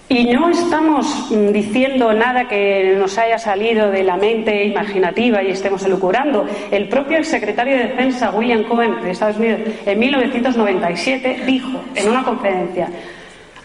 [0.07, 5.84] Y no estamos diciendo nada que nos haya salido de la mente imaginativa y estemos
[5.86, 6.45] elucubrando.
[6.70, 12.24] El propio secretario de Defensa, William Cohen, de Estados Unidos, en 1997, dijo en una
[12.24, 12.89] conferencia,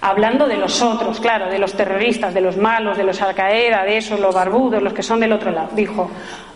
[0.07, 3.97] hablando de los otros, claro, de los terroristas, de los malos, de los Al-Qaeda, de
[3.97, 5.71] esos, los barbudos, los que son del otro lado.
[5.75, 6.09] Dijo,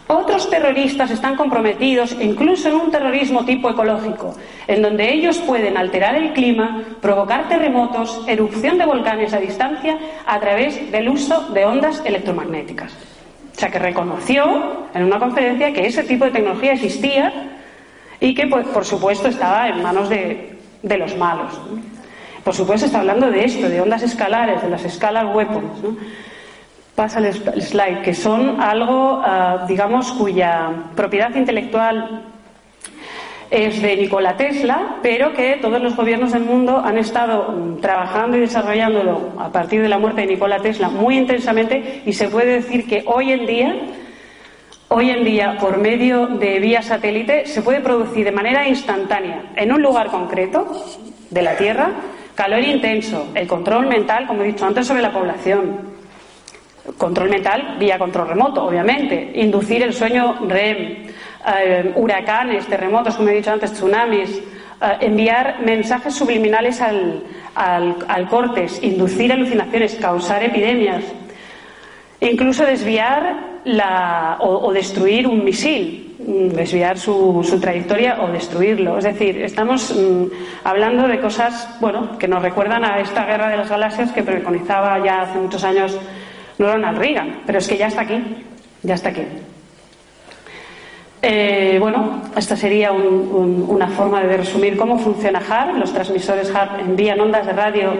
[0.07, 4.37] otros terroristas están comprometidos incluso en un terrorismo tipo ecológico,
[4.69, 10.39] en donde ellos pueden alterar el clima, provocar terremotos, erupción de volcanes a distancia a
[10.39, 12.93] través del uso de ondas electromagnéticas.
[12.93, 17.33] O sea que reconoció en una conferencia que ese tipo de tecnología existía
[18.21, 21.61] y que, pues, por supuesto, estaba en manos de, de los malos.
[22.51, 25.85] Por supuesto, está hablando de esto, de ondas escalares, de las escalas weapons.
[25.85, 25.97] ¿no?
[26.97, 32.25] Pasa el slide, que son algo, ah, digamos, cuya propiedad intelectual
[33.53, 38.37] es de Nikola Tesla, pero que todos los gobiernos del mundo han estado mm, trabajando
[38.37, 42.55] y desarrollándolo a partir de la muerte de Nikola Tesla muy intensamente y se puede
[42.55, 43.77] decir que hoy en día,
[44.89, 49.71] hoy en día, por medio de vía satélite, se puede producir de manera instantánea en
[49.71, 50.67] un lugar concreto
[51.31, 51.93] de la Tierra
[52.41, 55.79] Calor intenso, el control mental, como he dicho antes, sobre la población.
[56.97, 59.33] Control mental vía control remoto, obviamente.
[59.35, 61.09] Inducir el sueño REM.
[61.55, 64.39] Eh, huracanes, terremotos, como he dicho antes, tsunamis.
[64.39, 64.43] Eh,
[65.03, 67.25] enviar mensajes subliminales al,
[67.55, 68.83] al, cortes.
[68.83, 69.97] Inducir alucinaciones.
[69.97, 71.05] Causar epidemias.
[72.21, 78.99] Incluso desviar la, o destruir un misil Mm, desviar su, trayectoria o destruirlo.
[78.99, 80.25] Es decir, estamos mm,
[80.65, 85.03] hablando de cosas bueno, que nos recuerdan a esta guerra de las galaxias que preconizaba
[85.03, 85.99] ya hace muchos años
[86.59, 88.23] Ronald Reagan, pero es que ya está aquí,
[88.83, 89.23] ya está aquí.
[91.23, 95.75] Eh, bueno, esta sería una forma de resumir cómo funciona HAR.
[95.75, 97.93] Los transmisores HAR envían ondas de radio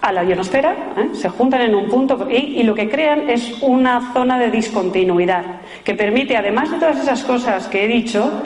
[0.00, 1.08] a la ionosfera, ¿eh?
[1.12, 5.44] se juntan en un punto y, lo que crean es una zona de discontinuidad
[5.84, 8.42] que permite, además de todas esas cosas que he dicho,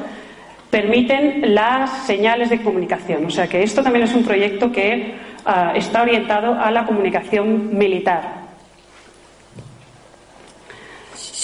[0.70, 3.26] permiten las señales de comunicación.
[3.26, 7.76] O sea que esto también es un proyecto que ah, está orientado a la comunicación
[7.76, 8.44] militar.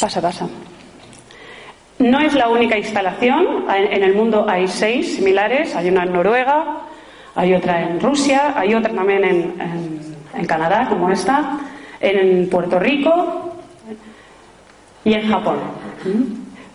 [0.00, 0.48] Pasa, pasa.
[2.00, 3.66] No es la única instalación.
[3.68, 5.76] En el mundo hay seis similares.
[5.76, 6.80] Hay una en Noruega,
[7.40, 11.58] hay otra en Rusia, hay otra también en, Canadá, como esta.
[12.00, 13.54] en Puerto Rico
[15.04, 15.56] y en Japón.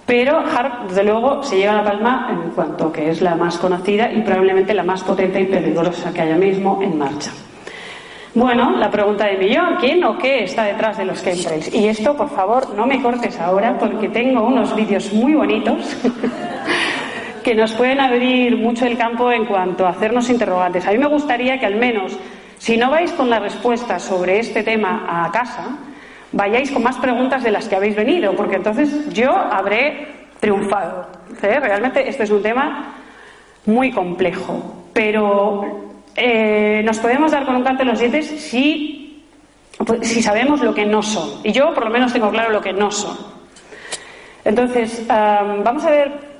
[0.05, 4.11] Pero HARP, desde luego, se lleva la palma en cuanto que es la más conocida
[4.11, 7.31] y probablemente la más potente y peligrosa que haya mismo en marcha.
[8.33, 11.73] Bueno, la pregunta de millón, ¿quién o qué está detrás de los chemtrails?
[11.73, 15.95] Y esto, por favor, no me cortes ahora porque tengo unos vídeos muy bonitos
[17.45, 20.87] que nos pueden abrir mucho el campo en cuanto a hacernos interrogantes.
[20.87, 22.17] A mí me gustaría que al menos,
[22.57, 25.77] si no vais con la respuesta sobre este tema a casa,
[26.31, 30.07] vayáis con más preguntas de las que habéis venido, porque entonces yo habré
[30.39, 31.05] triunfado.
[31.43, 31.59] ¿eh?
[31.59, 32.95] Realmente este es un tema
[33.67, 38.27] muy complejo, pero eh, nos podemos dar con un canto en los dientes
[39.85, 41.41] pues, si sabemos lo que no son.
[41.43, 43.15] Y yo por lo menos tengo claro lo que no son.
[44.43, 46.34] Entonces, vamos a ver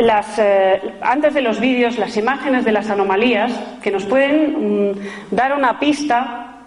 [0.00, 4.94] las, eh, antes de los vídeos las imágenes de las anomalías que nos pueden mm,
[5.30, 6.58] dar una pista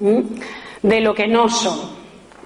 [0.00, 0.20] mm,
[0.82, 1.96] de lo que no son.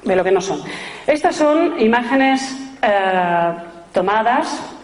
[0.04, 0.60] De lo que no son.
[1.06, 3.52] Estas son imágenes eh,
[3.92, 4.76] tomadas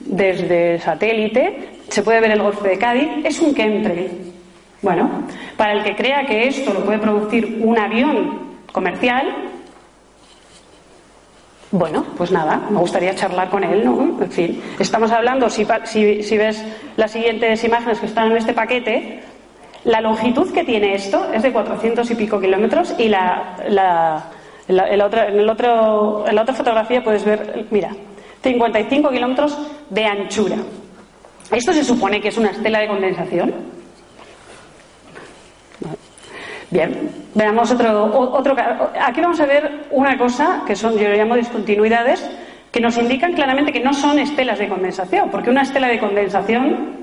[0.00, 4.32] desde satélite se puede ver el Golfo de Cádiz, es un chemtrail.
[4.82, 5.24] Bueno,
[5.56, 9.52] para el que crea que esto lo puede producir un avión comercial,
[11.74, 14.22] bueno, pues nada, me gustaría charlar con él, ¿no?
[14.22, 16.64] En fin, estamos hablando, si, si, ves
[16.96, 19.24] las siguientes imágenes que están en este paquete,
[19.82, 24.22] la longitud que tiene esto es de 400 y pico kilómetros y la, la,
[24.68, 25.20] en, el otro,
[26.28, 27.90] en la otra fotografía puedes ver, mira,
[28.44, 29.58] 55 kilómetros
[29.90, 30.58] de anchura.
[31.50, 33.52] ¿Esto se supone que es una estela de condensación?
[36.74, 38.58] Bien, veamos otro.
[39.00, 42.28] Aquí vamos a ver una cosa que son, yo lo llamo discontinuidades,
[42.72, 46.96] que nos indican claramente que no son estelas de condensación, porque una estela de condensación,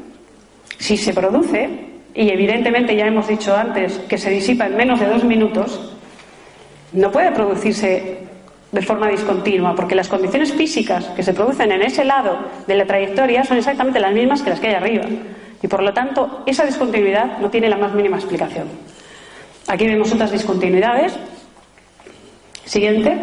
[0.78, 1.70] si se produce,
[2.14, 5.96] y evidentemente ya hemos dicho antes que se disipa en menos de dos minutos,
[6.92, 8.28] no puede producirse
[8.74, 12.86] de forma discontinua, porque las condiciones físicas que se producen en ese lado de la
[12.86, 15.06] trayectoria son exactamente las mismas que las que hay arriba.
[15.64, 18.68] Y por lo tanto, esa discontinuidad no tiene la más mínima explicación.
[19.72, 21.14] Aquí vemos otras discontinuidades.
[22.66, 23.18] Siguiente.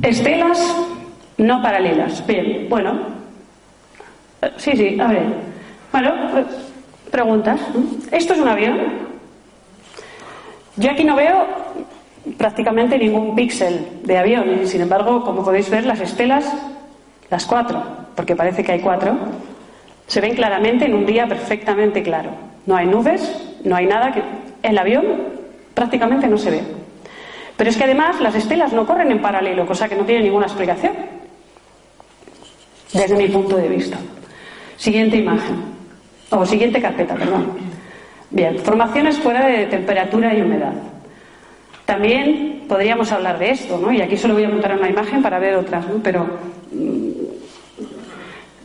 [0.00, 0.58] Estelas
[1.36, 2.26] no paralelas.
[2.26, 2.98] Bien, bueno.
[4.56, 5.26] Sí, sí, a ver.
[5.92, 6.14] Bueno,
[7.10, 7.60] preguntas.
[8.12, 8.78] ¿Esto es un avión?
[10.76, 11.46] Yo aquí no veo
[12.38, 16.50] prácticamente ningún píxel de avión sin embargo, como podéis ver, las estelas,
[17.28, 17.84] las cuatro,
[18.16, 19.18] porque parece que hay cuatro,
[20.08, 22.30] se ven claramente en un día perfectamente claro.
[22.66, 23.30] No hay nubes,
[23.62, 24.22] no hay nada que
[24.62, 25.04] el avión
[25.74, 26.62] prácticamente no se ve.
[27.56, 30.46] Pero es que además las estelas no corren en paralelo, cosa que no tiene ninguna
[30.46, 30.92] explicación,
[32.92, 33.98] desde mi punto de vista.
[34.76, 35.56] Siguiente imagen,
[36.30, 37.52] o siguiente carpeta, perdón.
[38.30, 40.72] Bien, formaciones fuera de temperatura y humedad.
[41.84, 43.92] También podríamos hablar de esto, ¿no?
[43.92, 46.02] Y aquí solo voy a montar una imagen para ver otras, ¿no?
[46.02, 46.28] Pero
[46.72, 47.07] mm,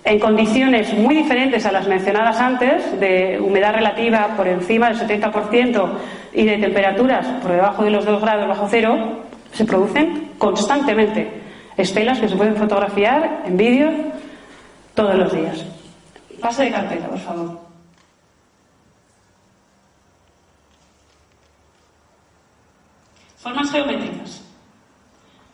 [0.05, 5.89] en condiciones muy diferentes a las mencionadas antes, de humedad relativa por encima del 70%
[6.33, 9.23] y de temperaturas por debajo de los 2 grados bajo cero,
[9.53, 11.41] se producen constantemente
[11.77, 13.91] estelas que se pueden fotografiar en vídeo
[14.93, 15.65] todos los días.
[16.41, 17.59] Pase de carpeta, por favor.
[23.37, 24.41] Formas geométricas.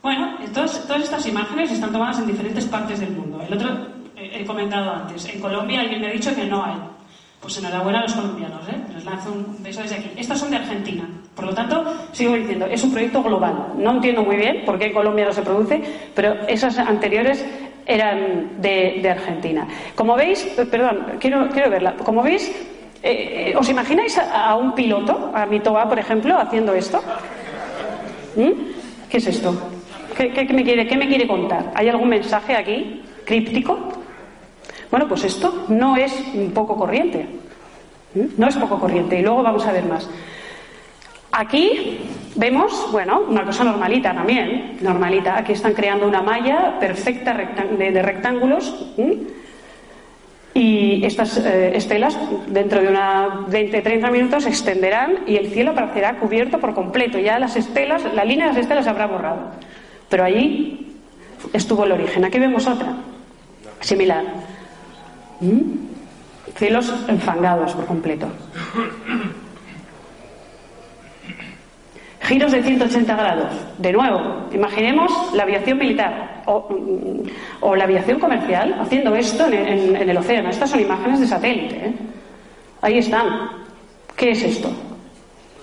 [0.01, 3.41] Bueno, todas, todas estas imágenes están tomadas en diferentes partes del mundo.
[3.41, 6.75] El otro, he comentado antes, en Colombia alguien me ha dicho que no hay.
[7.39, 8.75] Pues enhorabuena a los colombianos, ¿eh?
[8.93, 10.11] Les lanzo un beso desde aquí.
[10.17, 11.07] Estas son de Argentina.
[11.33, 13.73] Por lo tanto, sigo diciendo, es un proyecto global.
[13.77, 15.81] No entiendo muy bien por qué en Colombia no se produce,
[16.13, 17.45] pero esas anteriores
[17.85, 19.65] eran de, Argentina.
[19.95, 21.95] Como veis, eh, perdón, quiero, quiero verla.
[21.95, 22.51] Como veis,
[23.01, 27.01] eh, ¿os imagináis a, un piloto, a Mitoa, por ejemplo, haciendo esto?
[28.35, 28.51] ¿Mm?
[29.09, 29.55] ¿Qué es esto?
[30.15, 31.71] ¿Qué, me quiere, ¿Qué me quiere contar?
[31.73, 33.98] ¿Hay algún mensaje aquí críptico?
[34.91, 36.11] Bueno, pues esto no es
[36.53, 37.25] poco corriente.
[38.15, 38.25] ¿Mm?
[38.37, 39.19] No es poco corriente.
[39.19, 40.09] Y luego vamos a ver más.
[41.31, 41.99] Aquí
[42.35, 45.37] vemos, bueno, una cosa normalita también, normalita.
[45.37, 48.93] Aquí están creando una malla perfecta de, rectángulos.
[50.55, 52.17] Y estas eh, estelas,
[52.47, 57.19] dentro de una 20-30 minutos, se extenderán y el cielo aparecerá cubierto por completo.
[57.19, 59.51] Ya las estelas, la línea de las estelas se habrá borrado.
[60.09, 60.97] Pero allí
[61.53, 62.25] estuvo el origen.
[62.25, 62.95] Aquí vemos otra,
[63.79, 64.25] similar.
[65.39, 65.89] ¿Mm?
[66.55, 68.27] Cielos enfangados por completo.
[72.21, 73.53] Giros de 180 grados.
[73.77, 80.49] De nuevo, imaginemos la aviación militar o, la aviación comercial haciendo esto en, el océano.
[80.49, 81.75] Estas son imágenes de satélite.
[81.75, 81.93] ¿eh?
[82.81, 83.49] Ahí están.
[84.15, 84.69] ¿Qué es esto?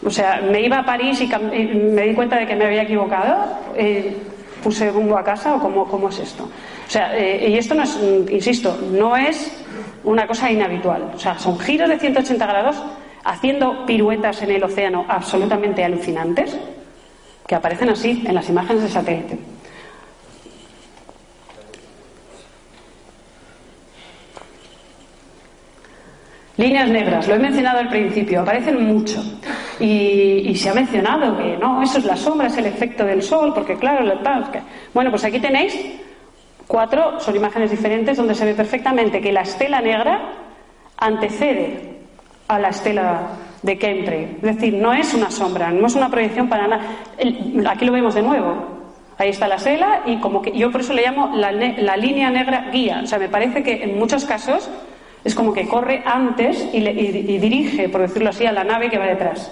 [0.05, 3.59] O sea, me iba a París y, me di cuenta de que me había equivocado,
[3.77, 4.17] eh,
[4.63, 6.45] puse rumbo a casa o cómo, cómo es esto.
[6.45, 9.66] O sea, eh, y esto no es, mm, insisto, no es
[10.07, 11.13] una cosa inhabitual.
[11.15, 12.83] O sea, son giros de 180 grados
[13.25, 16.57] haciendo piruetas en el océano absolutamente alucinantes
[17.47, 19.39] que aparecen así en las imágenes de satélite.
[26.57, 29.23] Líneas negras, lo he mencionado al principio, aparecen mucho.
[29.79, 33.53] Y, se ha mencionado que no, eso es la sombra, es el efecto del sol,
[33.53, 34.11] porque claro,
[34.51, 34.63] que...
[34.95, 35.77] bueno, pues aquí tenéis
[36.67, 40.33] cuatro, son imágenes diferentes donde se ve perfectamente que la estela negra
[40.97, 41.97] antecede
[42.49, 43.29] a la estela
[43.63, 44.37] de Chemtrail.
[44.37, 46.83] Es decir, no es una sombra, no es una proyección para nada.
[47.69, 48.77] Aquí lo vemos de nuevo.
[49.19, 52.31] Ahí está la estela y como que yo por eso le llamo la, la línea
[52.31, 53.01] negra guía.
[53.03, 54.71] O sea, me parece que en muchos casos
[55.27, 59.07] es como que corre antes y, dirige, por decirlo así, a la nave que va
[59.07, 59.51] detrás.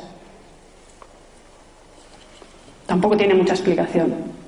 [2.87, 4.44] Tampoco tiene mucha explicación.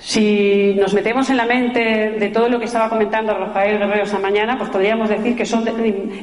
[0.00, 1.80] Si nos metemos en la mente
[2.18, 5.62] de todo lo que estaba comentando Rafael Guerrero esta mañana, pues podríamos decir que son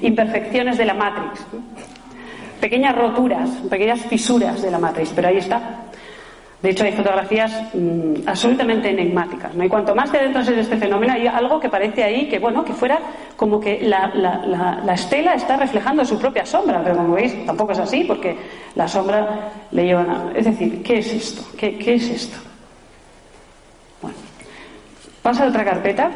[0.01, 1.45] imperfecciones de la Matrix.
[2.59, 5.83] Pequeñas roturas, pequeñas fisuras de la Matrix, pero ahí está.
[6.59, 9.53] De hecho, hay fotografías mm, absolutamente enigmáticas.
[9.53, 9.63] ¿no?
[9.63, 12.65] Y cuanto más te adentras en este fenómeno, hay algo que parece ahí que, bueno,
[12.65, 12.97] que fuera
[13.35, 14.11] como que la,
[14.83, 16.81] la, estela está reflejando su propia sombra.
[16.83, 18.35] Pero como veis, tampoco es así, porque
[18.73, 20.31] la sombra le lleva a.
[20.35, 21.43] Es decir, ¿qué es esto?
[21.55, 22.46] ¿Qué, qué es esto?
[25.27, 26.09] Pasa a otra carpeta.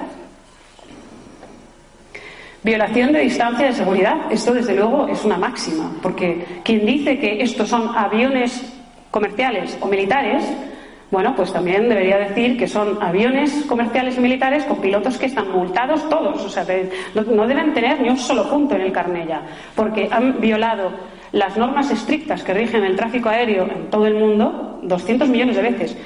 [2.63, 4.31] Violación de distancia de seguridad.
[4.31, 8.73] Esto, desde luego, es una máxima, porque quien dice que estos son aviones
[9.11, 10.45] comerciales o militares,
[11.11, 15.51] bueno, pues también debería decir que son aviones comerciales y militares con pilotos que están
[15.51, 16.45] multados todos.
[16.45, 16.65] O sea,
[17.13, 19.41] no, deben tener ni un solo punto en el carnella,
[19.75, 20.89] porque han violado
[21.33, 25.61] las normas estrictas que rigen el tráfico aéreo en todo el mundo 200 millones de
[25.63, 25.97] veces.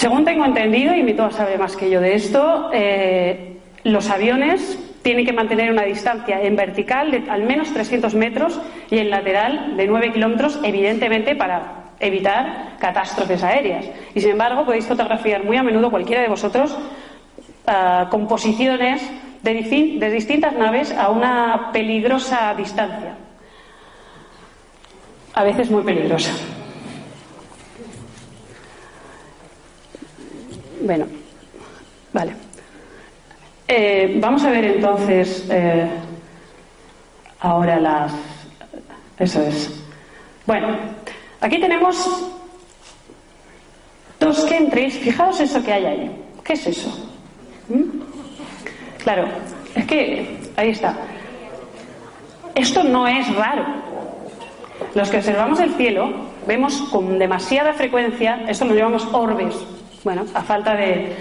[0.00, 4.78] Según tengo entendido, y mi toa sabe más que yo de esto, eh, los aviones
[5.02, 8.58] tienen que mantener una distancia en vertical de al menos 300 metros
[8.90, 13.90] y en lateral de 9 kilómetros, evidentemente para evitar catástrofes aéreas.
[14.14, 16.74] Y sin embargo, podéis fotografiar muy a menudo cualquiera de vosotros
[17.66, 19.02] ah, composiciones
[19.42, 23.16] de distintas naves a una peligrosa distancia.
[25.34, 26.32] A veces muy peligrosa.
[30.80, 31.06] Bueno,
[32.12, 32.32] vale.
[33.68, 35.88] Eh, vamos a ver entonces eh,
[37.40, 38.12] ahora las.
[39.18, 39.70] Eso es.
[40.46, 40.68] Bueno,
[41.40, 42.32] aquí tenemos
[44.18, 44.98] dos chemtrails.
[44.98, 46.24] Fijaos eso que hay ahí.
[46.42, 46.90] ¿Qué es eso?
[47.68, 48.00] ¿Mm?
[49.02, 49.28] Claro,
[49.74, 50.96] es que ahí está.
[52.54, 53.64] Esto no es raro.
[54.94, 56.10] Los que observamos el cielo
[56.46, 59.54] vemos con demasiada frecuencia, esto lo llamamos orbes.
[60.02, 61.14] Bueno, a falta de,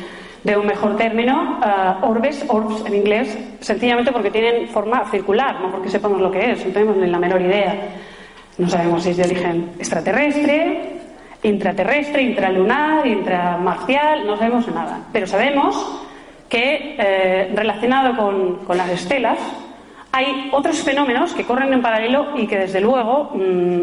[0.43, 5.71] de un mejor término, uh, orbes, orbs en inglés, sencillamente porque tienen forma circular, no
[5.71, 7.75] porque sepamos lo que es, no tenemos ni la menor idea.
[8.57, 10.99] No sabemos si es de origen extraterrestre,
[11.43, 14.99] intraterrestre, intralunar, intramarcial, no sabemos nada.
[15.11, 16.03] Pero sabemos
[16.47, 18.15] que eh, relacionado
[18.65, 19.37] con, las estelas
[20.11, 23.81] hay otros fenómenos que corren en paralelo y que desde luego mm,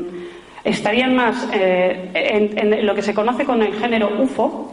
[0.64, 4.72] estarían más eh, en, lo que se conoce con el género UFO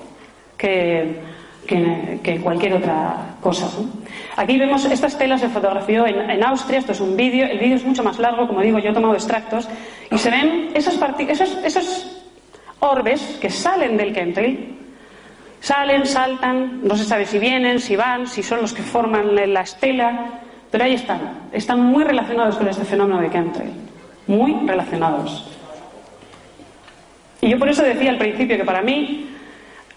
[0.63, 3.67] que, que, cualquier otra cosa.
[4.37, 7.83] Aquí vemos estas telas se fotografió en, Austria, esto es un vídeo, el vídeo es
[7.83, 9.67] mucho más largo, como digo, yo he tomado extractos,
[10.09, 10.97] y se ven esos,
[11.27, 12.23] esos, esos
[12.79, 14.77] orbes que salen del chemtrail,
[15.59, 19.61] salen, saltan, no se sabe si vienen, si van, si son los que forman la
[19.61, 20.39] estela,
[20.71, 23.71] pero ahí están, están muy relacionados con este fenómeno de chemtrail,
[24.27, 25.45] muy relacionados.
[27.41, 29.32] Y yo por eso decía al principio que para mí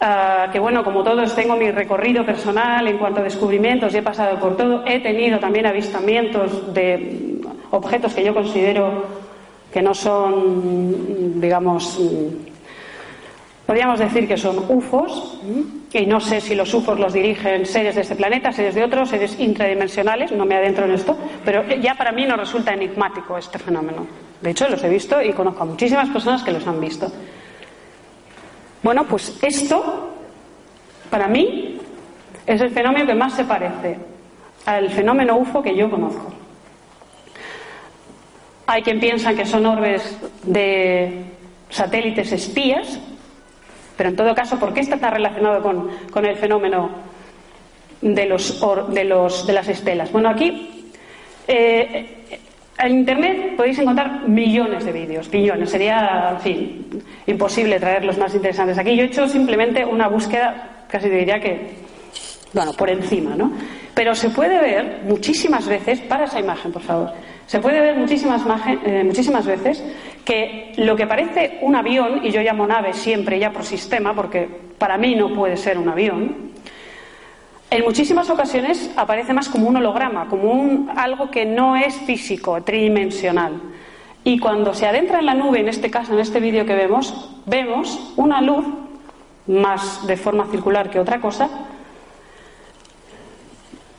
[0.01, 4.03] Ah, que bueno, como todos tengo mi recorrido personal en cuanto a descubrimientos y he
[4.03, 7.41] pasado por todo, he tenido también avistamientos de
[7.71, 9.05] objetos que yo considero
[9.73, 11.99] que no son, digamos,
[13.67, 15.41] podríamos decir que son UFOs,
[15.93, 19.09] y no sé si los UFOs los dirigen seres de este planeta, seres de otros,
[19.09, 23.59] seres intradimensionales, no me adentro en esto, pero ya para mí no resulta enigmático este
[23.59, 24.07] fenómeno.
[24.43, 27.11] De hecho, los he visto y conozco a muchísimas personas que los han visto.
[28.87, 30.13] Bueno, pues esto,
[31.11, 31.77] para mí,
[32.47, 33.99] es el fenómeno que más se parece
[34.65, 36.33] al fenómeno UFO que yo conozco.
[38.69, 41.25] Hay quien piensa que son orbes de
[41.69, 43.01] satélites espías,
[43.97, 46.91] pero en todo caso, ¿por qué está tan relacionado con, el fenómeno
[48.01, 50.13] de, los, de, los, de las estelas?
[50.13, 50.93] Bueno, aquí
[51.49, 52.41] Eh,
[52.79, 55.71] en Internet podéis encontrar millones de vídeos, billones.
[55.71, 58.97] Sería, en fin, imposible traer los más interesantes aquí.
[58.97, 61.71] Yo he hecho simplemente una búsqueda, casi diría que,
[62.53, 63.53] bueno, por encima, ¿no?
[63.95, 67.13] Pero se puede ver muchísimas veces, para esa imagen, por favor,
[67.47, 68.43] se puede ver muchísimas,
[68.85, 69.83] eh, muchísimas veces
[70.25, 74.49] que lo que parece un avión, y yo llamo nave siempre ya por sistema, porque
[74.77, 76.53] para mí no puede ser un avión,
[77.71, 82.63] en muchísimas ocasiones aparece más como un holograma, como un, algo que no es físico,
[82.63, 83.61] tridimensional.
[84.23, 87.31] Y cuando se adentra en la nube, en este caso, en este vídeo que vemos,
[87.47, 88.65] vemos una luz,
[89.47, 91.49] más de forma circular que otra cosa.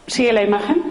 [0.07, 0.83] ¿Sigue la imagen?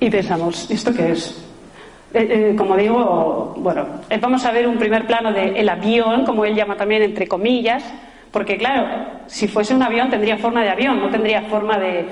[0.00, 1.47] Y pensamos, ¿esto qué es?
[2.14, 6.44] Eh, eh, como digo, bueno, eh, vamos a ver un primer plano del avión, como
[6.46, 7.84] él llama también entre comillas,
[8.30, 8.86] porque claro,
[9.26, 12.06] si fuese un avión tendría forma de avión, no tendría forma de,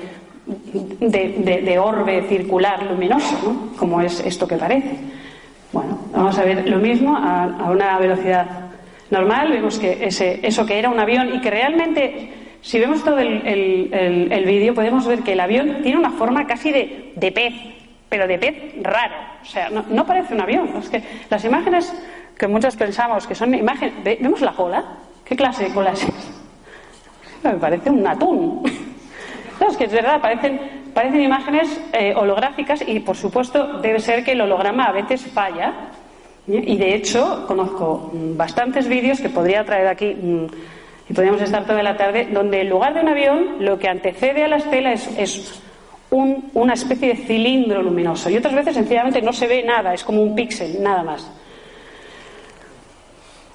[0.99, 3.77] de, orbe circular luminoso, ¿no?
[3.77, 4.97] como es esto que parece.
[5.73, 8.45] Bueno, vamos a ver lo mismo a, una velocidad
[9.09, 13.17] normal, vemos que ese, eso que era un avión y que realmente si vemos todo
[13.17, 17.31] el, el, el vídeo podemos ver que el avión tiene una forma casi de, de
[17.31, 17.53] pez,
[18.09, 19.15] pero de pez raro.
[19.41, 20.69] O sea, no, parece un avión.
[20.77, 21.93] Es que las imágenes
[22.37, 23.93] que muchos pensamos que son imágenes.
[24.03, 24.83] ¿Vemos la cola?
[25.25, 26.07] ¿Qué clase de cola es
[27.43, 28.63] Me parece un atún.
[29.59, 30.59] No, es que es verdad, parecen,
[30.93, 35.73] parecen imágenes eh, holográficas y, por supuesto, debe ser que el holograma a veces falla.
[36.45, 40.45] Y, de hecho, conozco bastantes vídeos que podría traer aquí mm,
[41.09, 44.43] y podríamos estar toda la tarde, donde en lugar de un avión, lo que antecede
[44.43, 45.61] a la estela es, es
[46.09, 48.29] una especie de cilindro luminoso.
[48.29, 51.29] Y otras veces sencillamente no se ve nada, es como un píxel, nada más.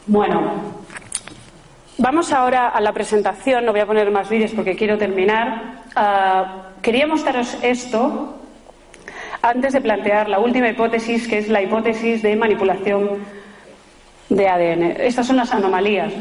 [0.06, 0.52] Bueno,
[1.98, 5.82] vamos ahora a la presentación, no voy a poner más vídeos porque quiero terminar.
[5.94, 8.38] Ah, quería mostraros esto
[9.40, 13.18] antes de plantear la última hipótesis, que es la hipótesis de manipulación
[14.28, 14.82] de ADN.
[15.00, 16.12] Estas son las anomalías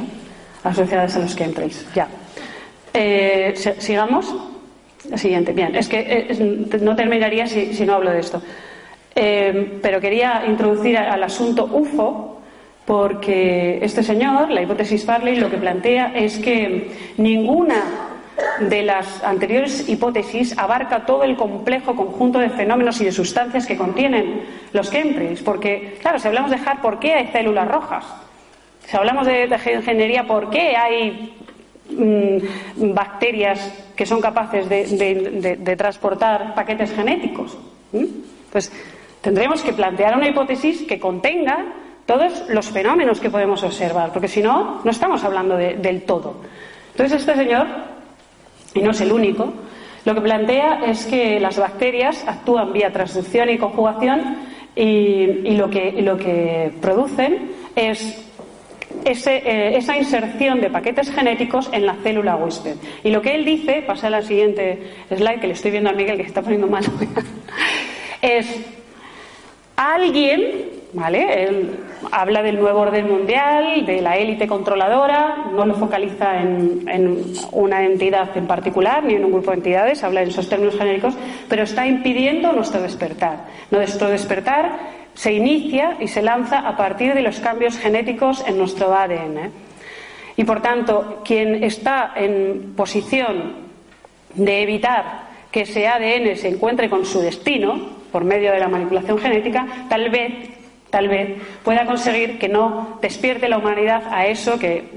[0.64, 1.86] asociadas a los chemtrails.
[1.94, 2.08] Ya.
[2.94, 4.51] Eh, sigamos.
[5.10, 5.76] La siguiente, bien.
[5.76, 8.42] Es que eh, no terminaría si, no hablo de esto.
[9.16, 12.42] Eh, pero quería introducir al asunto UFO
[12.86, 17.84] porque este señor, la hipótesis Farley, lo que plantea es que ninguna
[18.60, 23.78] de las anteriores hipótesis abarca todo el complejo conjunto de fenómenos y de sustancias que
[23.78, 24.44] contienen
[24.74, 25.42] los chemtrails.
[25.42, 28.06] Porque, claro, si hablamos de HAR, ¿por qué hay células rojas?
[28.86, 31.34] Si hablamos de, de ingeniería, ¿por qué hay
[31.92, 33.60] Mm, bacterias
[33.96, 37.58] que son capaces de, transportar paquetes genéticos.
[38.52, 38.72] Pues
[39.22, 41.66] tendremos que plantear una hipótesis que contenga
[42.06, 46.36] todos los fenómenos que podemos observar, porque si no, no estamos hablando del todo.
[46.92, 47.68] Entonces, este señor,
[48.74, 49.54] y no es el único,
[50.06, 54.38] lo que plantea es que las bacterias actúan vía transducción y conjugación
[54.76, 58.31] y, lo, que, lo que producen es
[59.06, 62.76] eh, esa inserción de paquetes genéticos en la célula huésped.
[63.04, 65.94] Y lo que él dice, pasa a la siguiente slide, que le estoy viendo a
[65.94, 66.84] Miguel que se está poniendo mal,
[68.22, 68.48] es
[69.76, 71.44] alguien, ¿vale?
[71.44, 71.80] Él
[72.12, 77.84] habla del nuevo orden mundial, de la élite controladora, no lo focaliza en, en, una
[77.84, 81.16] entidad en particular ni en un grupo de entidades, habla en esos términos genéricos,
[81.50, 83.46] pero está impidiendo nuestro despertar.
[83.72, 88.94] Nuestro despertar se inicia y se lanza a partir de los cambios genéticos en nuestro
[88.94, 89.52] ADN.
[90.38, 93.54] Y por tanto, quien está en posición
[94.34, 99.18] de evitar que ese ADN se encuentre con su destino por medio de la manipulación
[99.18, 100.50] genética, tal vez,
[100.90, 104.90] tal vez pueda conseguir que no despierte la humanidad a eso que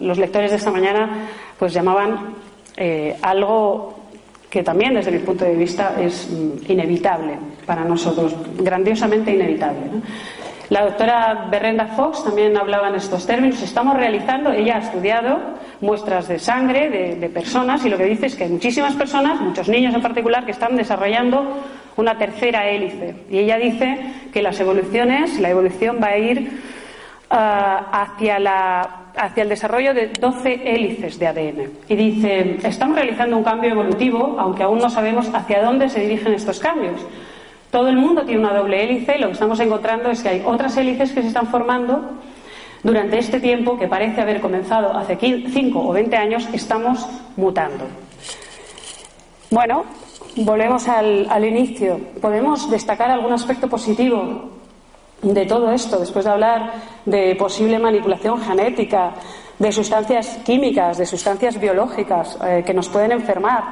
[0.00, 1.28] los lectores de esta mañana
[1.58, 2.34] pues llamaban
[2.76, 4.01] eh, algo
[4.52, 9.80] que también desde mi punto de vista es mm, inevitable para nosotros, grandiosamente inevitable.
[10.68, 13.62] La doctora Berrenda Fox también hablaba en estos términos.
[13.62, 15.38] Estamos realizando, ella ha estudiado
[15.80, 19.70] muestras de sangre de, personas y lo que dice es que hay muchísimas personas, muchos
[19.70, 21.62] niños en particular, que están desarrollando
[21.96, 23.14] una tercera hélice.
[23.30, 23.98] Y ella dice
[24.34, 26.60] que las evoluciones, la evolución va a ir
[27.34, 31.70] Ah, hacia, la, hacia el desarrollo de 12 hélices de ADN.
[31.88, 36.34] Y dice, estamos realizando un cambio evolutivo, aunque aún no sabemos hacia dónde se dirigen
[36.34, 37.00] estos cambios.
[37.70, 40.42] Todo el mundo tiene una doble hélice y lo que estamos encontrando es que hay
[40.44, 42.18] otras hélices que se están formando
[42.82, 47.84] durante este tiempo que parece haber comenzado hace 5 o 20 años, estamos mutando.
[49.50, 49.84] Bueno,
[50.36, 52.00] volvemos al, al inicio.
[52.20, 54.61] ¿Podemos destacar algún aspecto positivo
[55.22, 56.72] de todo esto, después de hablar
[57.06, 59.14] de posible manipulación genética,
[59.58, 63.62] de sustancias químicas, de sustancias biológicas eh, que nos pueden enfermar,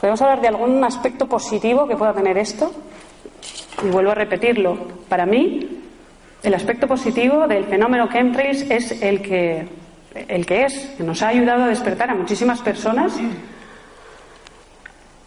[0.00, 2.72] ¿podemos hablar de algún aspecto positivo que pueda tener esto?
[3.84, 4.78] Y vuelvo a repetirlo.
[5.08, 5.82] Para mí,
[6.42, 9.68] el aspecto positivo del fenómeno chemtrails es el que,
[10.28, 13.12] el que es, que nos ha ayudado a despertar a muchísimas personas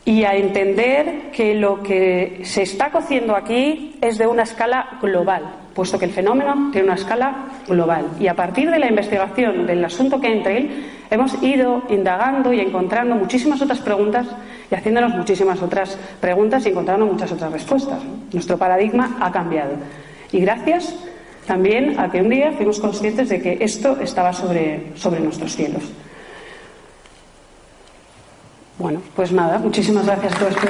[0.05, 5.43] y a entender que lo que se está cociendo aquí es de una escala global,
[5.79, 8.05] puesto que el fenómeno tiene una escala global.
[8.19, 13.61] Y a partir de la investigación del asunto chemtrail hemos ido indagando y encontrando muchísimas
[13.61, 14.27] otras preguntas
[14.69, 18.01] y haciéndonos muchísimas otras preguntas y encontrando muchas otras respuestas.
[18.33, 19.71] Nuestro paradigma ha cambiado.
[20.33, 20.93] Y gracias
[21.47, 25.83] también a que un día fuimos conscientes de que esto estaba sobre, sobre nuestros cielos.
[28.77, 30.67] Bueno, pues nada, muchísimas gracias por esto.